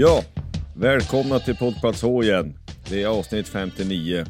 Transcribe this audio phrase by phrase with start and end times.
[0.00, 0.22] Ja,
[0.76, 2.54] välkomna till Poddplats H igen.
[2.88, 4.24] Det är avsnitt 59.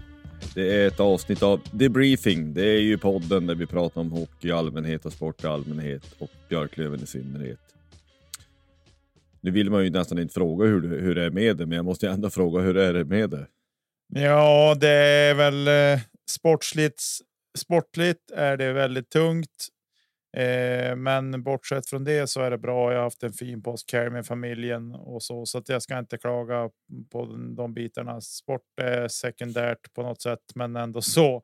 [0.55, 2.55] Det är ett avsnitt av Debriefing.
[2.55, 6.03] Det är ju podden där vi pratar om hockey i allmänhet och sport i allmänhet
[6.19, 7.59] och Björklöven i synnerhet.
[9.41, 11.77] Nu vill man ju nästan inte fråga hur, det- hur det är med det, men
[11.77, 13.47] jag måste ju ändå fråga hur är det med det?
[14.15, 16.01] Ja, det är väl eh,
[16.31, 17.03] sportsligt.
[17.59, 19.69] Sportligt är det väldigt tungt.
[20.37, 22.91] Eh, men bortsett från det så är det bra.
[22.93, 26.19] Jag har haft en fin påskhelg med familjen och så, så att jag ska inte
[26.19, 26.71] klaga
[27.11, 28.21] på den- de bitarna.
[28.21, 31.43] Sport är sekundärt på något sätt, men ändå så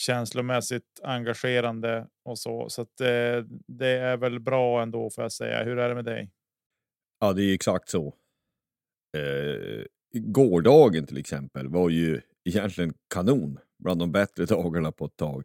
[0.00, 2.68] känslomässigt engagerande och så.
[2.68, 5.64] Så att eh, det är väl bra ändå får jag säga.
[5.64, 6.30] Hur är det med dig?
[7.20, 8.14] Ja, det är exakt så.
[9.16, 13.58] Eh, gårdagen till exempel var ju egentligen kanon.
[13.78, 15.44] Bland de bättre dagarna på ett tag.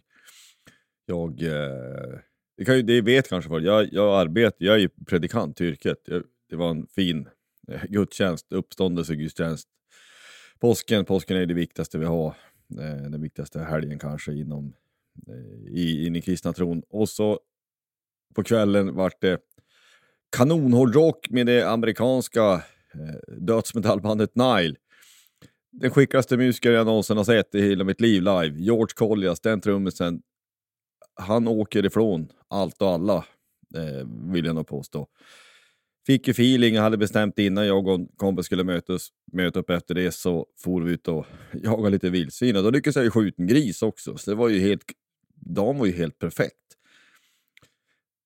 [1.06, 2.20] Jag, eh,
[2.58, 5.66] det, kan ju, det vet kanske folk, jag, jag arbetar, jag är ju predikant i
[5.66, 6.02] yrket.
[6.06, 7.30] Jag, det var en fin
[7.68, 9.68] eh, gudstjänst, uppståndelsegudstjänst.
[10.60, 12.28] Påsken, påsken är det viktigaste vi har.
[12.80, 14.74] Eh, den viktigaste helgen kanske inom
[15.28, 16.84] eh, i, in i kristna tron.
[16.90, 17.40] Och så
[18.36, 19.40] på kvällen vart det
[20.38, 22.64] kanonhårdrock med det amerikanska
[23.38, 24.76] dödsmetallbandet Nile.
[25.72, 28.60] Den skickligaste musiker jag någonsin har sett i hela mitt liv live.
[28.60, 30.22] George Collias, den trummisen.
[31.16, 33.26] Han åker ifrån allt och alla,
[33.76, 35.08] eh, vill jag nog påstå.
[36.06, 39.70] Fick ju feeling, jag hade bestämt innan jag och en kompis skulle mötas, möta upp
[39.70, 43.12] efter det så for vi ut och jagade lite vildsvin och då lyckades jag ju
[43.12, 44.18] skjuta en gris också.
[44.18, 44.84] Så det var ju helt,
[45.36, 46.56] dagen var ju helt perfekt.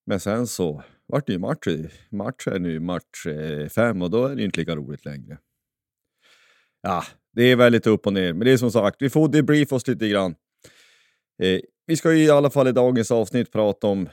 [0.06, 1.66] Men sen så vart det ju match,
[2.10, 5.38] match är nu match eh, fem och då är det ju inte lika roligt längre.
[6.82, 9.72] Ja, det är väldigt upp och ner, men det är som sagt, vi får debrief
[9.72, 10.34] oss lite grann.
[11.42, 14.08] Eh, vi ska ju i alla fall i dagens avsnitt prata om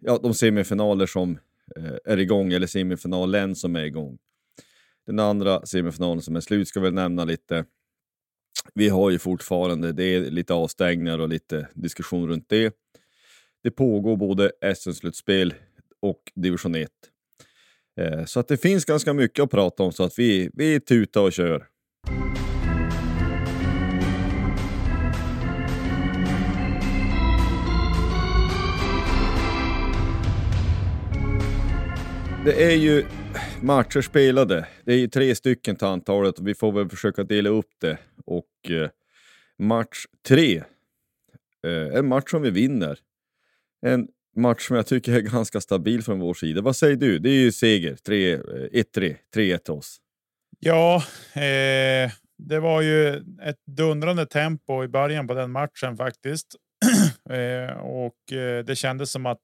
[0.00, 1.38] ja, de semifinaler som
[1.76, 4.18] eh, är igång, eller semifinalen som är igång.
[5.06, 7.64] Den andra semifinalen som är slut ska vi nämna lite.
[8.74, 12.74] Vi har ju fortfarande, det är lite avstängningar och lite diskussion runt det.
[13.62, 15.54] Det pågår både SM-slutspel
[16.02, 16.90] och division 1.
[18.00, 21.20] Eh, så att det finns ganska mycket att prata om så att vi, vi tutar
[21.20, 21.66] och kör.
[32.44, 33.06] Det är ju
[33.62, 34.66] matcher spelade.
[34.84, 37.98] Det är ju tre stycken till antalet och vi får väl försöka dela upp det.
[38.26, 38.90] Och eh,
[39.58, 40.56] match tre,
[41.66, 42.98] eh, en match som vi vinner.
[43.86, 46.60] En match som jag tycker är ganska stabil från vår sida.
[46.60, 47.18] Vad säger du?
[47.18, 49.96] Det är ju seger, 1-3, 3-1 eh, till oss.
[50.60, 50.96] Ja,
[51.34, 56.46] eh, det var ju ett dundrande tempo i början på den matchen faktiskt.
[57.30, 59.42] eh, och eh, det kändes som att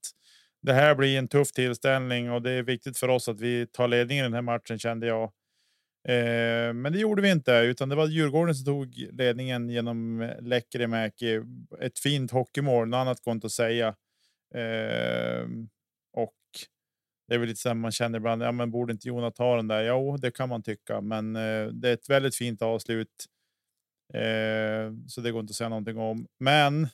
[0.63, 3.89] det här blir en tuff tillställning och det är viktigt för oss att vi tar
[3.89, 5.23] ledningen i den här matchen kände jag.
[6.09, 10.41] Eh, men det gjorde vi inte, utan det var Djurgården som tog ledningen genom eh,
[10.41, 11.41] Lekkerimäki.
[11.81, 13.89] Ett fint hockeymål, något annat går inte att säga.
[14.55, 15.47] Eh,
[16.13, 16.35] och
[17.29, 19.69] det är väl lite så man känner ibland, ja men borde inte Jona ta den
[19.69, 19.83] där?
[19.83, 23.27] Jo, det kan man tycka, men eh, det är ett väldigt fint avslut.
[24.15, 26.27] Eh, så det går inte att säga någonting om.
[26.41, 26.89] Men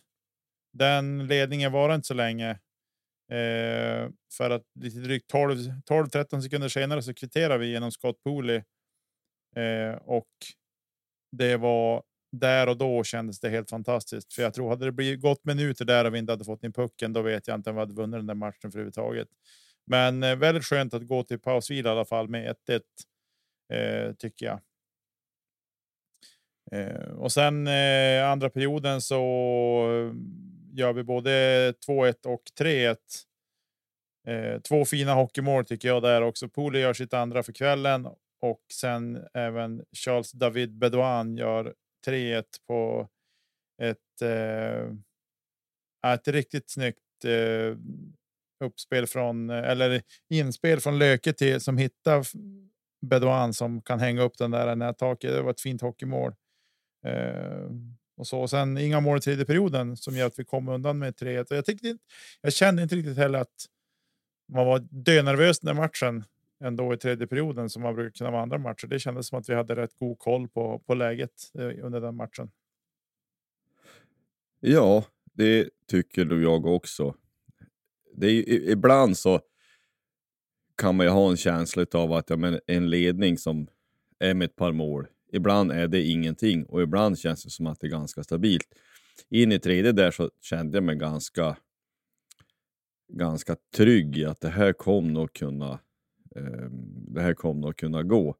[0.72, 2.58] den ledningen var inte så länge.
[3.30, 8.62] Eh, för att lite drygt 12-13 sekunder senare så kvitterar vi genom Scott Pooley.
[9.56, 10.28] Eh, och
[11.32, 14.34] det var där och då kändes det helt fantastiskt.
[14.34, 16.72] För jag tror hade det blivit gått minuter där och vi inte hade fått in
[16.72, 19.28] pucken, då vet jag inte om vi hade vunnit den där matchen för överhuvudtaget.
[19.86, 22.80] Men eh, väldigt skönt att gå till pausvila i alla fall med 1-1
[23.72, 24.60] eh, tycker jag.
[26.72, 29.22] Eh, och sen eh, andra perioden så
[30.76, 32.96] gör vi både 2-1 och 3-1.
[34.28, 36.48] Eh, två fina hockeymål tycker jag där också.
[36.48, 38.08] Poli gör sitt andra för kvällen
[38.40, 41.74] och sen även Charles David Bedouin gör
[42.06, 43.08] 3-1 på
[43.82, 44.92] ett, eh,
[46.12, 47.76] ett riktigt snyggt eh,
[48.64, 52.26] uppspel från eller inspel från Löke till som hittar
[53.06, 55.30] Bedouin som kan hänga upp den där i nättaket.
[55.30, 56.34] Det var ett fint hockeymål.
[57.06, 57.70] Eh,
[58.16, 60.98] och så och sen inga mål i tredje perioden som gör att vi kom undan
[60.98, 61.46] med 3-1.
[61.50, 61.98] Jag tyckte
[62.40, 63.66] jag kände inte riktigt heller att
[64.48, 66.24] man var dönervös den matchen
[66.60, 68.86] ändå i tredje perioden som man brukar kunna vara andra matcher.
[68.86, 72.16] Det kändes som att vi hade rätt god koll på, på läget eh, under den
[72.16, 72.50] matchen.
[74.60, 77.14] Ja, det tycker jag också.
[78.14, 79.40] Det är, ibland så
[80.76, 83.66] kan man ju ha en känsla av att ja, men en ledning som
[84.18, 85.06] är med ett par mål,
[85.36, 88.68] ibland är det ingenting och ibland känns det som att det är ganska stabilt.
[89.28, 91.56] In i tredje där så kände jag mig ganska,
[93.12, 95.70] ganska trygg i att det här kom nog kunna,
[96.36, 96.70] eh,
[97.08, 98.36] det här kom nog kunna gå.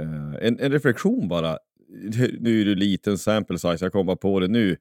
[0.00, 1.58] Eh, en, en reflektion bara.
[2.40, 4.76] Nu är det liten sample size, jag kommer på det nu.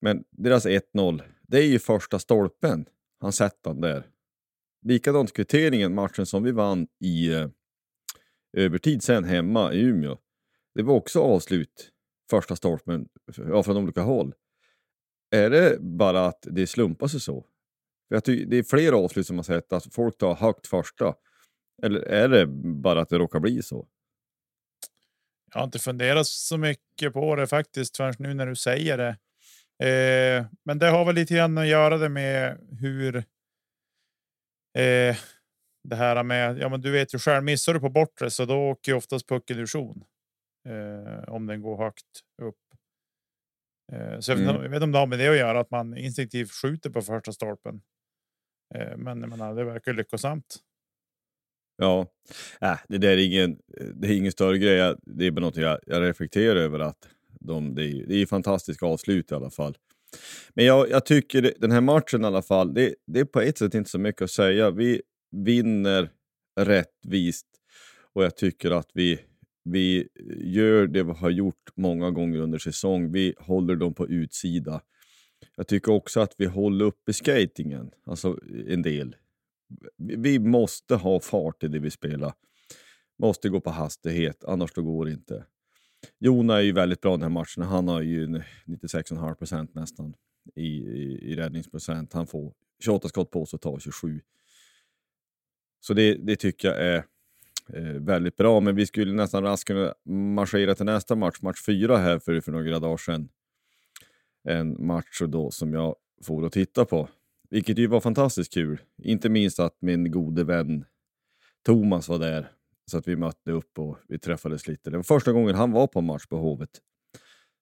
[0.00, 2.86] Men deras 1-0, det är ju första stolpen.
[3.20, 4.06] Han sätter den där.
[4.82, 7.48] Likadant kvitteringen, matchen som vi vann i eh,
[8.52, 10.18] övertid sen hemma i Umeå.
[10.74, 11.90] Det var också avslut,
[12.30, 14.34] första stolpen, ja, från olika håll.
[15.30, 17.46] Är det bara att det slumpar sig så?
[18.08, 21.14] Jag tycker, det är flera avslut som har sett att folk tar högt första.
[21.82, 22.46] Eller är det
[22.82, 23.88] bara att det råkar bli så?
[25.52, 29.16] Jag har inte funderat så mycket på det faktiskt förrän nu när du säger det.
[29.88, 33.16] Eh, men det har väl lite grann att göra det med hur.
[34.78, 35.16] Eh,
[35.84, 38.56] det här med, ja men du vet ju själv, missar du på bortre så då
[38.70, 40.04] åker ju oftast pucken ur zon.
[40.68, 42.56] Eh, om den går högt upp.
[43.92, 44.62] Eh, så jag, vet, Mm.
[44.62, 47.32] jag vet om det har med det att göra, att man instinktivt skjuter på första
[47.32, 47.80] stolpen.
[48.74, 50.56] Eh, men jag menar, det verkar lyckosamt.
[51.76, 52.06] Ja,
[52.60, 53.58] äh, det där är ingen,
[53.94, 54.94] det är ingen större grej.
[55.02, 56.78] Det är bara något jag, jag reflekterar över.
[56.78, 57.08] att
[57.40, 59.76] de, det, är, det är fantastiska avslut i alla fall.
[60.54, 63.58] Men jag, jag tycker den här matchen i alla fall, det, det är på ett
[63.58, 64.70] sätt inte så mycket att säga.
[64.70, 66.10] Vi vinner
[66.60, 67.46] rättvist
[68.12, 69.20] och jag tycker att vi,
[69.64, 73.12] vi gör det vi har gjort många gånger under säsong.
[73.12, 74.82] Vi håller dem på utsida.
[75.56, 79.16] Jag tycker också att vi håller uppe skatingen, alltså en del.
[79.96, 82.32] Vi måste ha fart i det vi spelar.
[83.18, 85.44] Måste gå på hastighet, annars då går det inte.
[86.18, 87.62] Jona är ju väldigt bra den här matchen.
[87.62, 90.14] Han har ju 96,5 procent nästan
[90.54, 92.12] i, i, i räddningsprocent.
[92.12, 92.54] Han får
[92.84, 94.20] 28 skott på sig och tar 27.
[95.80, 97.04] Så det, det tycker jag är
[97.72, 98.60] eh, väldigt bra.
[98.60, 102.52] Men vi skulle nästan raskt kunna marschera till nästa match, match fyra här för, för
[102.52, 103.28] några dagar sedan.
[104.44, 107.08] En match då som jag får att titta på.
[107.50, 108.80] Vilket ju var fantastiskt kul.
[109.02, 110.84] Inte minst att min gode vän
[111.64, 112.50] Thomas var där.
[112.90, 114.90] Så att vi mötte upp och vi träffades lite.
[114.90, 116.70] Det var första gången han var på en match på Hovet.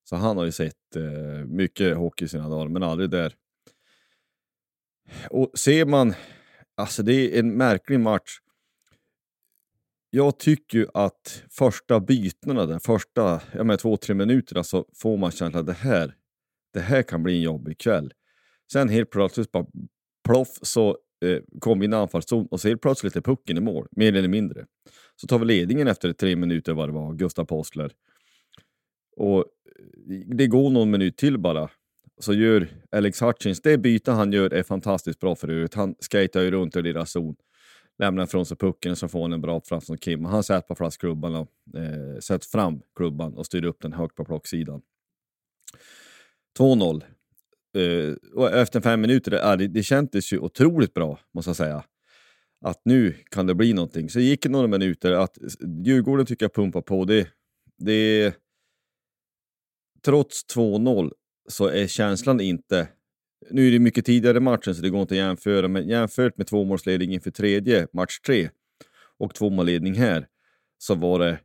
[0.05, 3.35] Så han har ju sett eh, mycket hockey i sina dagar, men aldrig där.
[5.31, 6.15] Och ser man,
[6.77, 8.39] alltså det är en märklig match.
[10.11, 15.17] Jag tycker ju att första bytena de första ja, men två, tre minuterna så får
[15.17, 16.15] man känslan att det här,
[16.73, 18.13] det här kan bli en jobbig kväll.
[18.73, 19.67] Sen helt plötsligt bara
[20.25, 23.61] ploff så eh, kom vi in i anfallszon och så helt plötsligt är pucken i
[23.61, 24.67] mål, mer eller mindre.
[25.21, 27.93] Så tar vi ledningen efter tre minuter vad det var, Gustav Postler.
[29.17, 29.45] Och eh,
[30.27, 31.71] det går någon minut till bara.
[32.19, 35.75] Så gör Alex Hutchins, det byte han gör är fantastiskt bra för övrigt.
[35.75, 37.37] Han skejtar ju runt i deras zon.
[37.99, 40.25] Lämnar ifrån sig pucken och så får han en bra framstående från Kim.
[40.25, 41.49] Han sätter på flaskklubban och
[41.81, 44.83] eh, sätter fram klubban och styr upp den högt på plocksidan.
[46.59, 47.03] 2-0.
[47.77, 51.85] Eh, och efter fem minuter, det, det, det kändes ju otroligt bra måste jag säga.
[52.61, 54.11] Att nu kan det bli någonting.
[54.11, 55.49] Så gick det några minuter att eh,
[55.85, 57.05] Djurgården tycker jag pumpar på.
[57.05, 57.29] Det,
[57.79, 58.35] det,
[60.05, 61.13] trots 2-0
[61.49, 62.89] så är känslan inte...
[63.51, 66.37] Nu är det mycket tidigare i matchen så det går inte att jämföra, men jämfört
[66.37, 68.51] med tvåmålsledning inför tredje, match tre,
[69.19, 70.27] och tvåmålsledning här,
[70.79, 71.39] så var det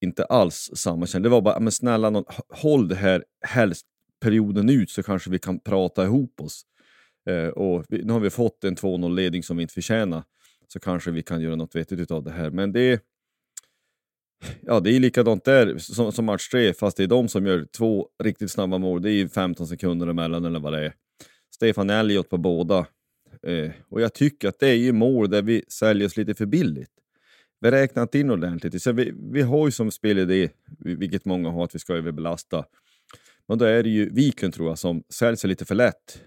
[0.00, 1.20] inte alls samma känsla.
[1.20, 3.86] Det var bara, men snälla någon, håll det här helst
[4.20, 6.62] perioden ut så kanske vi kan prata ihop oss.
[7.28, 10.22] Eh, och vi, nu har vi fått en 2-0-ledning som vi inte förtjänar,
[10.68, 12.50] så kanske vi kan göra något vettigt av det här.
[12.50, 13.02] Men det
[14.60, 17.66] Ja, det är likadant där som, som match tre, fast det är de som gör
[17.76, 19.02] två riktigt snabba mål.
[19.02, 20.94] Det är ju 15 sekunder emellan eller vad det är.
[21.54, 22.86] Stefan Elliot på båda.
[23.42, 26.46] Eh, och jag tycker att det är ju mål där vi säljer oss lite för
[26.46, 26.90] billigt.
[27.60, 28.82] Vi räknar inte in ordentligt.
[28.82, 32.64] Så vi, vi har ju som spelidé, vilket många har, att vi ska överbelasta.
[33.48, 36.22] Men då är det ju Wiklund tror jag som säljer sig lite för lätt.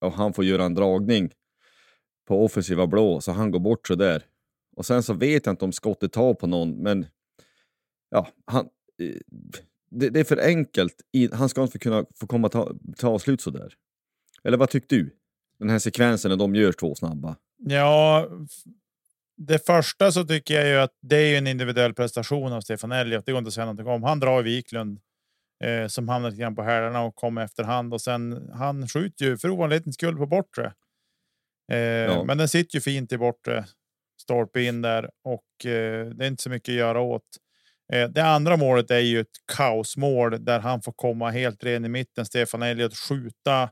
[0.00, 1.30] Och han får göra en dragning
[2.28, 4.22] på offensiva blå, så han går bort så där.
[4.76, 7.06] Och sen så vet jag inte om skottet tar på någon, men
[8.10, 8.68] ja, han,
[9.02, 9.16] eh,
[9.90, 10.94] det, det är för enkelt.
[11.32, 13.74] Han ska inte kunna få komma ta, ta avslut så där.
[14.44, 15.14] Eller vad tyckte du?
[15.58, 17.36] Den här sekvensen när de gör två snabba.
[17.56, 18.28] Ja,
[19.36, 23.26] det första så tycker jag ju att det är en individuell prestation av Stefan Elliot.
[23.26, 24.02] Det går inte att säga någonting om.
[24.02, 25.00] Han drar Wiklund
[25.64, 29.38] eh, som hamnar lite grann på hälarna och kommer efterhand och sen han skjuter ju
[29.38, 30.66] för ovanlighetens skull på bortre.
[31.72, 33.64] Eh, Men den sitter ju fint i bortre
[34.20, 37.22] stolpe in där och eh, det är inte så mycket att göra åt.
[37.92, 41.88] Eh, det andra målet är ju ett kaosmål där han får komma helt ren i
[41.88, 42.26] mitten.
[42.26, 43.62] Stefan Elliot skjuta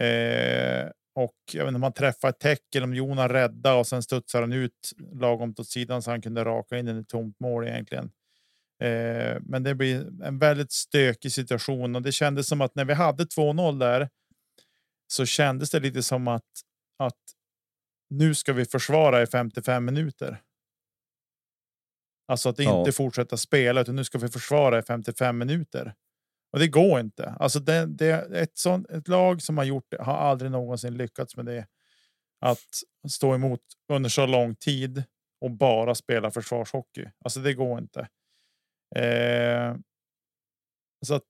[0.00, 3.86] eh, och jag vet inte om han träffar ett täcke eller om Jonas rädda och
[3.86, 7.40] sen studsar han ut lagom åt sidan så han kunde raka in den i tomt
[7.40, 8.10] mål egentligen.
[8.82, 12.94] Eh, men det blir en väldigt stökig situation och det kändes som att när vi
[12.94, 14.08] hade 2-0 där
[15.06, 16.42] så kändes det lite som att
[16.98, 17.20] att
[18.10, 20.40] nu ska vi försvara i 55 minuter.
[22.28, 22.78] Alltså att Ja.
[22.78, 25.94] inte fortsätta spela utan nu ska vi försvara i 55 minuter.
[26.52, 27.36] Och det går inte.
[27.40, 31.36] Alltså det, det, ett, sånt, ett lag som har gjort det har aldrig någonsin lyckats
[31.36, 31.66] med det.
[32.40, 32.66] Att
[33.08, 33.60] stå emot
[33.92, 35.04] under så lång tid
[35.40, 37.06] och bara spela försvarshockey.
[37.24, 38.08] Alltså det går inte.
[38.96, 39.76] Eh,
[41.06, 41.28] så att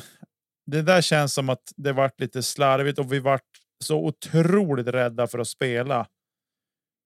[0.66, 3.48] det där känns som att det vart lite slarvigt och vi vart
[3.84, 6.06] så otroligt rädda för att spela.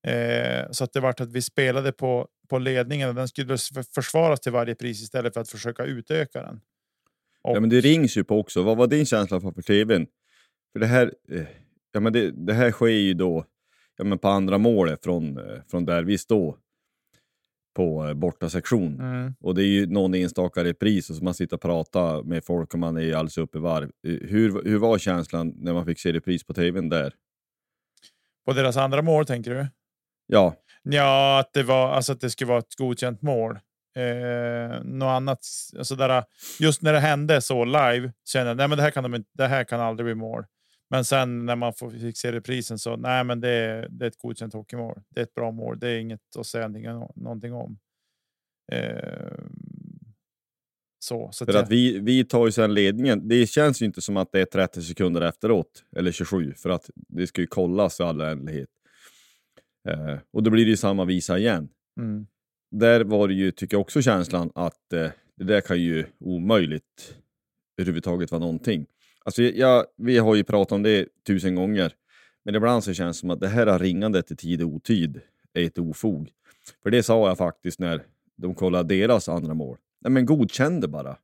[0.07, 3.57] Eh, så att det vart att vi spelade på, på ledningen och den skulle
[3.95, 6.61] försvaras till varje pris istället för att försöka utöka den.
[7.43, 8.63] Och, Ja, men det rings ju på också.
[8.63, 10.07] Vad var din känsla för tvn?
[10.73, 11.43] För det här, eh,
[11.93, 13.45] ja, men det, det här sker ju då
[13.97, 16.57] ja, men på andra målet från, eh, från där vi står
[17.77, 19.01] på eh, borta sektion.
[19.01, 22.45] mm, Och det är ju någon enstaka repris och så man sitter och pratar med
[22.45, 23.91] folk och man är alldeles uppe i varv.
[24.07, 27.15] Eh, Hur, hur var känslan när man fick se repris på tvn där?
[28.47, 29.67] på deras andra mål tänker du?
[30.27, 33.59] Ja, Ja, att det var alltså att det skulle vara ett godkänt mål.
[33.97, 35.39] Eh, något annat.
[35.79, 36.25] Alltså där,
[36.61, 39.25] just när det hände så live kände jag nej, men det här kan de.
[39.33, 40.45] Det här kan aldrig bli mål.
[40.91, 44.19] Men sen när man fick se reprisen så nej, men det är, det är ett
[44.19, 45.01] godkänt hockeymål.
[45.11, 45.79] Det är ett bra mål.
[45.79, 47.79] Det är inget att säga någonting, om.
[48.73, 49.39] Eh,
[50.99, 53.29] så så för jag- att vi, vi tar ju sen ledningen.
[53.29, 56.91] Det känns ju inte som att det är 30 sekunder efteråt, eller 27, för att
[56.95, 58.69] det ska ju kollas i all ändlighet.
[59.89, 61.69] Eh, och då blir det ju samma visa igen.
[61.99, 62.27] mm,
[62.71, 67.17] där var det ju, tycker jag också, känslan att eh, det där kan ju omöjligt
[67.79, 68.87] överhuvudtaget vara någonting.
[69.25, 71.93] Alltså, jag, vi har ju pratat om det tusen gånger,
[72.45, 75.21] men ibland så känns det som att det här ringandet i tid och otid
[75.53, 76.31] är ett ofog.
[76.83, 78.03] För det sa jag faktiskt när
[78.37, 79.77] de kollade deras andra mål.
[80.01, 81.17] Nej men godkänn det bara.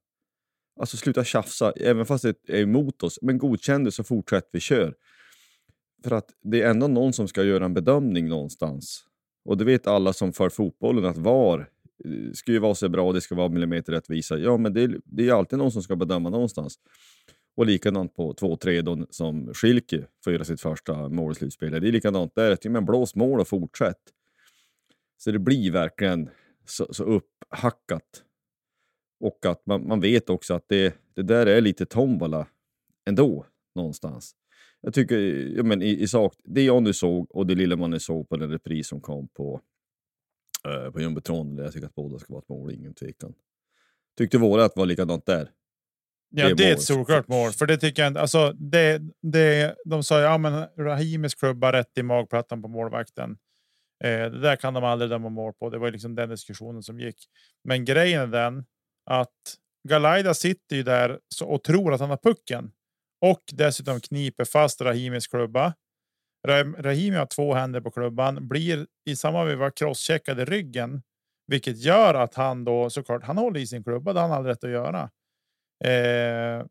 [0.80, 3.18] Alltså sluta tjafsa, även fast det är emot oss.
[3.22, 4.94] Men godkänn det så fortsätter vi kör.
[6.04, 9.04] För att det är ändå någon som ska göra en bedömning någonstans.
[9.44, 11.70] Och det vet alla som för fotbollen att VAR
[12.04, 14.38] eh, ska ju vara så bra, och det ska vara millimeterrättvisa.
[14.38, 16.78] Ja, men det är, det är alltid någon som ska bedöma någonstans.
[17.56, 21.82] Och likadant på 2-3 då som Schilke får göra sitt första mål i slutspelet.
[21.82, 24.00] Det är likadant där, att, ja, men blås mål och fortsätt.
[25.16, 26.30] Så det blir verkligen
[26.66, 28.24] så, så upphackat.
[29.20, 32.46] Och att man, man vet också att det, det där är lite tombola
[33.06, 34.34] ändå, någonstans.
[34.80, 35.18] Jag tycker,
[35.56, 38.28] ja, men i, i sak, det jag nu såg och det lilla man nu såg
[38.28, 39.60] på den repris som kom på,
[40.68, 43.34] uh, på jumbotron, jag tycker att båda ska vara ett mål, ingen tvekan.
[44.18, 45.50] Tyckte vårat var likadant där.
[46.30, 47.52] Ja, Det det, är ett solklart mål.
[47.52, 48.20] För det tycker jag inte.
[48.20, 53.38] Alltså, det, det, de sa ja, men Rahimis klubba rätt i magplattan på målvakten.
[54.04, 55.70] Eh, det där kan de aldrig döma mål på.
[55.70, 57.16] Det var liksom den diskussionen som gick.
[57.64, 58.64] Men grejen är den
[59.04, 59.56] att
[59.88, 62.72] Galaida sitter ju där och tror att han har pucken
[63.20, 65.74] och dessutom kniper fast Rahimis klubba.
[66.78, 71.02] Rahimi har två händer på klubban, blir i samma veva crosscheckad i ryggen,
[71.46, 74.12] vilket gör att han då såklart han håller i sin klubba.
[74.12, 75.10] Det har han har rätt att göra.
[75.84, 76.66] Eh,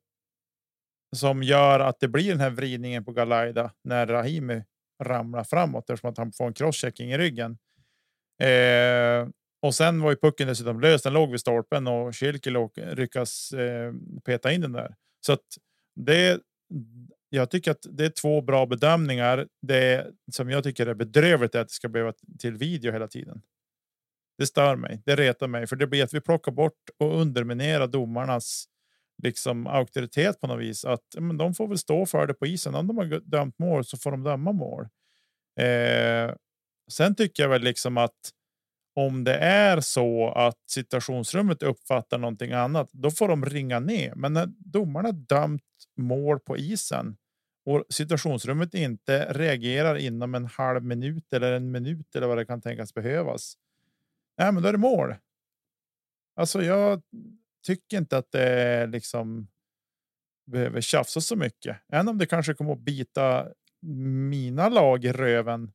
[1.15, 4.63] som gör att det blir den här vridningen på Galaida när Rahimi
[5.03, 7.57] ramlar framåt eftersom att han får en crosschecking i ryggen.
[8.41, 9.27] Eh,
[9.61, 11.01] och sen var ju pucken dessutom lös.
[11.01, 13.93] Den låg vid stolpen och Schilke lyckas eh,
[14.25, 14.95] peta in den där.
[15.25, 15.45] Så att
[15.97, 16.41] det.
[17.29, 19.47] Jag tycker att det är två bra bedömningar.
[19.61, 23.41] Det som jag tycker är bedrövligt är att det ska behöva till video hela tiden.
[24.37, 25.01] Det stör mig.
[25.05, 28.65] Det retar mig för det blir att vi plockar bort och underminerar domarnas
[29.23, 30.85] liksom auktoritet på något vis.
[30.85, 32.75] Att men de får väl stå för det på isen.
[32.75, 34.87] Om de har dömt mål så får de döma mål.
[35.59, 36.35] Eh,
[36.91, 38.31] sen tycker jag väl liksom att
[38.97, 44.15] om det är så att situationsrummet uppfattar någonting annat, då får de ringa ner.
[44.15, 45.61] Men när domarna dömt
[45.97, 47.17] mål på isen
[47.65, 52.61] och situationsrummet inte reagerar inom en halv minut eller en minut eller vad det kan
[52.61, 53.53] tänkas behövas.
[54.37, 55.15] Nej, men då är det mål.
[56.35, 57.01] Alltså, jag
[57.65, 59.47] tycker inte att det liksom
[60.51, 61.77] behöver tjafsa så mycket.
[61.91, 63.47] Även om det kanske kommer att bita
[64.29, 65.71] mina lag i röven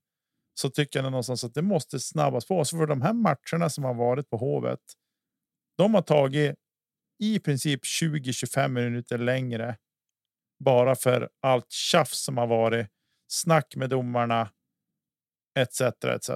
[0.55, 2.65] så tycker jag någonstans att det måste snabbas på.
[2.65, 4.81] Så för de här matcherna som har varit på Hovet.
[5.77, 6.55] De har tagit
[7.19, 9.77] i princip 20-25 minuter längre.
[10.65, 12.87] Bara för allt tjafs som har varit.
[13.29, 14.51] Snack med domarna.
[15.59, 15.81] Etc.
[15.81, 16.31] etc.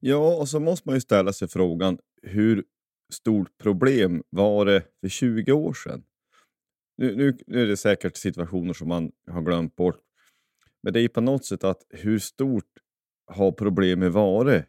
[0.00, 2.64] Ja, och så måste man ju ställa sig frågan, hur
[3.12, 6.04] stort problem var det för 20 år sedan?
[6.96, 10.00] Nu, nu, nu är det säkert situationer som man har glömt bort.
[10.82, 12.70] Men det är ju på något sätt att hur stort
[13.26, 14.64] har problemet varit?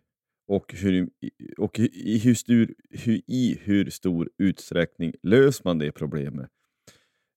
[0.48, 1.10] Och, hur,
[1.58, 6.50] och i, hur stor, hur, i hur stor utsträckning löser man det problemet?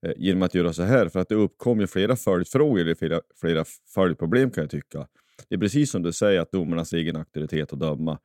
[0.06, 3.21] Eh, genom att göra så här, för att det uppkom ju flera följdfrågor, eller flera,
[3.40, 3.64] flera
[3.95, 5.09] följdproblem kan jag tycka.
[5.49, 8.18] Det är precis som du säger, att domarnas egen auktoritet att döma.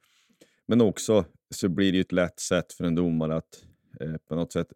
[0.67, 3.63] men också så blir det ju ett lätt sätt för en domare att
[3.99, 4.67] eh, på något sätt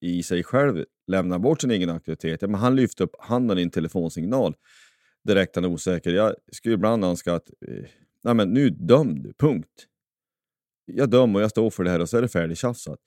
[0.00, 2.42] i, i, sig själv lämna bort sin egen auktoritet.
[2.42, 4.54] Ja, men han lyfter upp handen i en telefonsignal
[5.28, 6.10] direkt han är osäker.
[6.10, 7.84] Jag skulle ibland önska att eh,
[8.24, 9.86] nej men nu döm du, punkt.
[10.84, 12.98] Jag dömer och jag står för det här och så är det färdigtjafsat.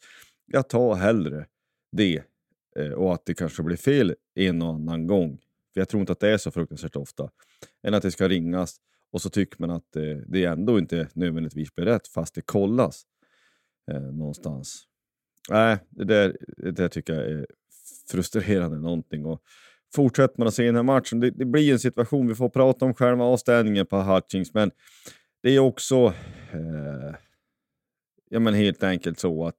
[0.46, 1.46] Jag tar hellre
[1.92, 2.24] det
[2.76, 5.38] eh, och att det kanske blir fel en och annan gång.
[5.74, 7.30] För jag tror inte att det är så fruktansvärt ofta.
[7.84, 8.76] Än att det ska ringas
[9.12, 13.04] och så tycker man att eh, det ändå inte nödvändigtvis blir rätt fast det kollas
[13.92, 14.84] eh, någonstans.
[15.50, 17.46] Nej, det där, det där tycker jag är
[18.12, 19.26] frustrerande någonting.
[19.26, 19.42] Och
[19.96, 22.86] fortsätter man att se den här matchen, det, det blir en situation, vi får prata
[22.86, 24.72] om själva avställningen på Hutchings, men
[25.44, 26.14] det är också
[26.52, 27.16] eh,
[28.30, 29.56] ja, men helt enkelt så att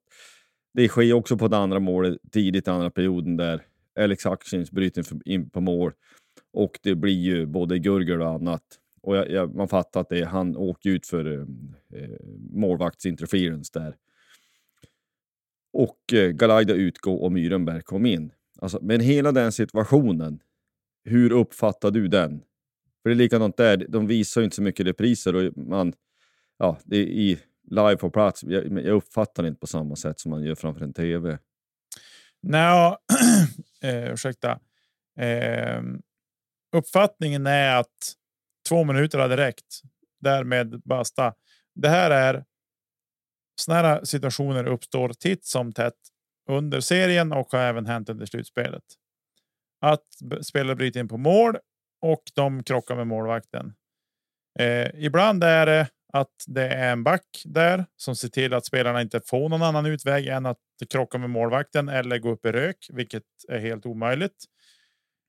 [0.75, 3.63] det sker också på det andra målet tidigt i andra perioden där
[4.01, 5.93] Alex Hutchings bryter in på mål
[6.53, 8.63] och det blir ju både gurgel och annat.
[9.03, 11.41] Och jag, jag, man fattar att det, han åker ut för eh,
[12.03, 12.17] eh
[12.51, 13.97] målvaktsinterference där.
[15.73, 18.33] Och eh, Galaida utgår och Myrenberg kom in.
[18.63, 20.41] Alltså, men hela den situationen,
[21.05, 22.43] hur uppfattar du den?
[23.03, 25.93] För det är likadant där, de visar ju inte så mycket repriser och man,
[26.59, 27.39] ja, det är i
[27.71, 28.43] live på plats.
[28.45, 31.39] Jag, jag uppfattar det inte på samma sätt som man gör framför en TV.
[32.43, 32.97] Nej,
[33.83, 34.59] eh, ursäkta.
[35.19, 35.83] Eh,
[36.77, 38.15] uppfattningen är att
[38.69, 39.81] två minuter hade räckt.
[40.21, 41.35] Därmed basta.
[41.75, 42.45] Det här är
[43.61, 46.12] sådana här situationer uppstår titt som tätt
[46.51, 48.85] under serien och har även hänt under slutspelet.
[49.81, 50.07] Att
[50.43, 51.57] spelare bryter in på mål
[52.03, 53.75] och de krockar med målvakten.
[54.59, 59.03] Eh, ibland är det att det är en back där som ser till att spelarna
[59.03, 60.59] inte får någon annan utväg än att
[60.91, 64.45] krocka med målvakten eller gå upp i rök, vilket är helt omöjligt.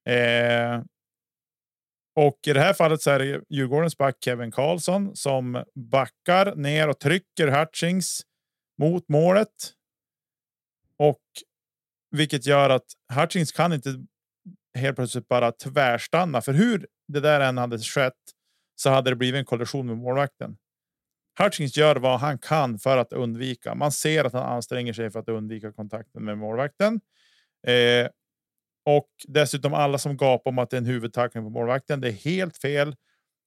[0.09, 0.81] Eh,
[2.15, 6.87] och i det här fallet så är det Djurgårdens back Kevin Karlsson som backar ner
[6.89, 8.21] och trycker Hutchings
[8.81, 9.49] mot målet.
[11.03, 11.21] Och
[12.11, 13.89] vilket gör att Hutchings kan inte
[14.77, 16.41] helt plötsligt bara tvärstanna.
[16.41, 18.13] För hur det där än hade skett
[18.75, 20.57] så hade det blivit en kollision med målvakten.
[21.39, 23.75] Hutchings gör vad han kan för att undvika.
[23.75, 27.01] Man ser att han anstränger sig för att undvika kontakten med målvakten.
[27.67, 28.07] Eh,
[28.85, 32.01] och dessutom alla som gapar om att det är en huvudtackling på målvakten.
[32.01, 32.95] Det är helt fel.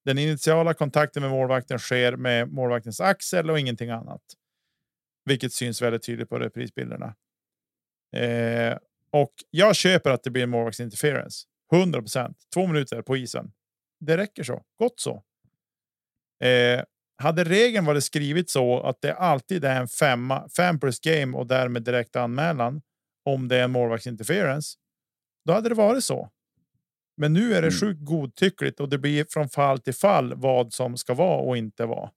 [0.04, 4.22] Den initiala kontakten med målvakten sker med målvaktens axel och ingenting annat.
[5.24, 7.14] Vilket syns väldigt tydligt på reprisbilderna.
[8.16, 8.78] Eh,
[9.12, 11.46] och jag köper att det blir en målvaktsinterference.
[11.72, 12.36] 100 procent.
[12.54, 13.52] Två minuter på isen.
[14.00, 14.62] Det räcker så.
[14.78, 15.22] Gott så.
[16.46, 16.82] Eh,
[17.18, 21.46] hade regeln varit skrivit så att det alltid är en femma, fem plus game och
[21.46, 22.82] därmed direkt anmälan
[23.24, 24.78] om det är en målvaktsinterference,
[25.44, 26.30] då hade det varit så.
[27.16, 27.80] Men nu är det mm.
[27.80, 31.86] sjukt godtyckligt och det blir från fall till fall vad som ska vara och inte
[31.86, 32.10] vara.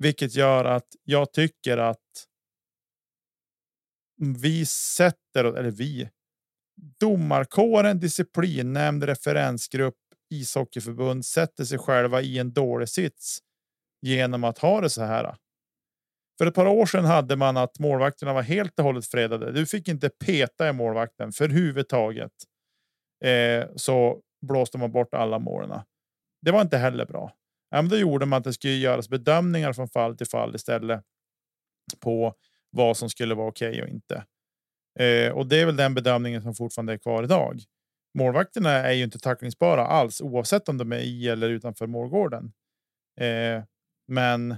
[0.00, 2.07] Vilket gör att jag tycker att
[4.18, 6.08] vi sätter, eller vi,
[7.00, 9.94] domarkåren, disciplinnämnd, referensgrupp,
[10.30, 13.38] ishockeyförbund sätter sig själva i en dålig sits
[14.02, 15.36] genom att ha det så här.
[16.38, 19.52] För ett par år sedan hade man att målvakterna var helt och hållet fredade.
[19.52, 22.32] Du fick inte peta i målvakten för huvudtaget.
[23.24, 25.80] Eh, så blåste man bort alla målen.
[26.42, 27.32] Det var inte heller bra.
[27.70, 31.04] Ja, men då gjorde man att det skulle göras bedömningar från fall till fall istället
[32.00, 32.34] på
[32.70, 34.24] vad som skulle vara okej okay och inte.
[34.98, 37.62] Eh, och det är väl den bedömningen som fortfarande är kvar idag.
[38.18, 42.52] Målvakterna är ju inte tacklingsbara alls oavsett om de är i eller utanför målgården.
[43.20, 43.62] Eh,
[44.08, 44.56] men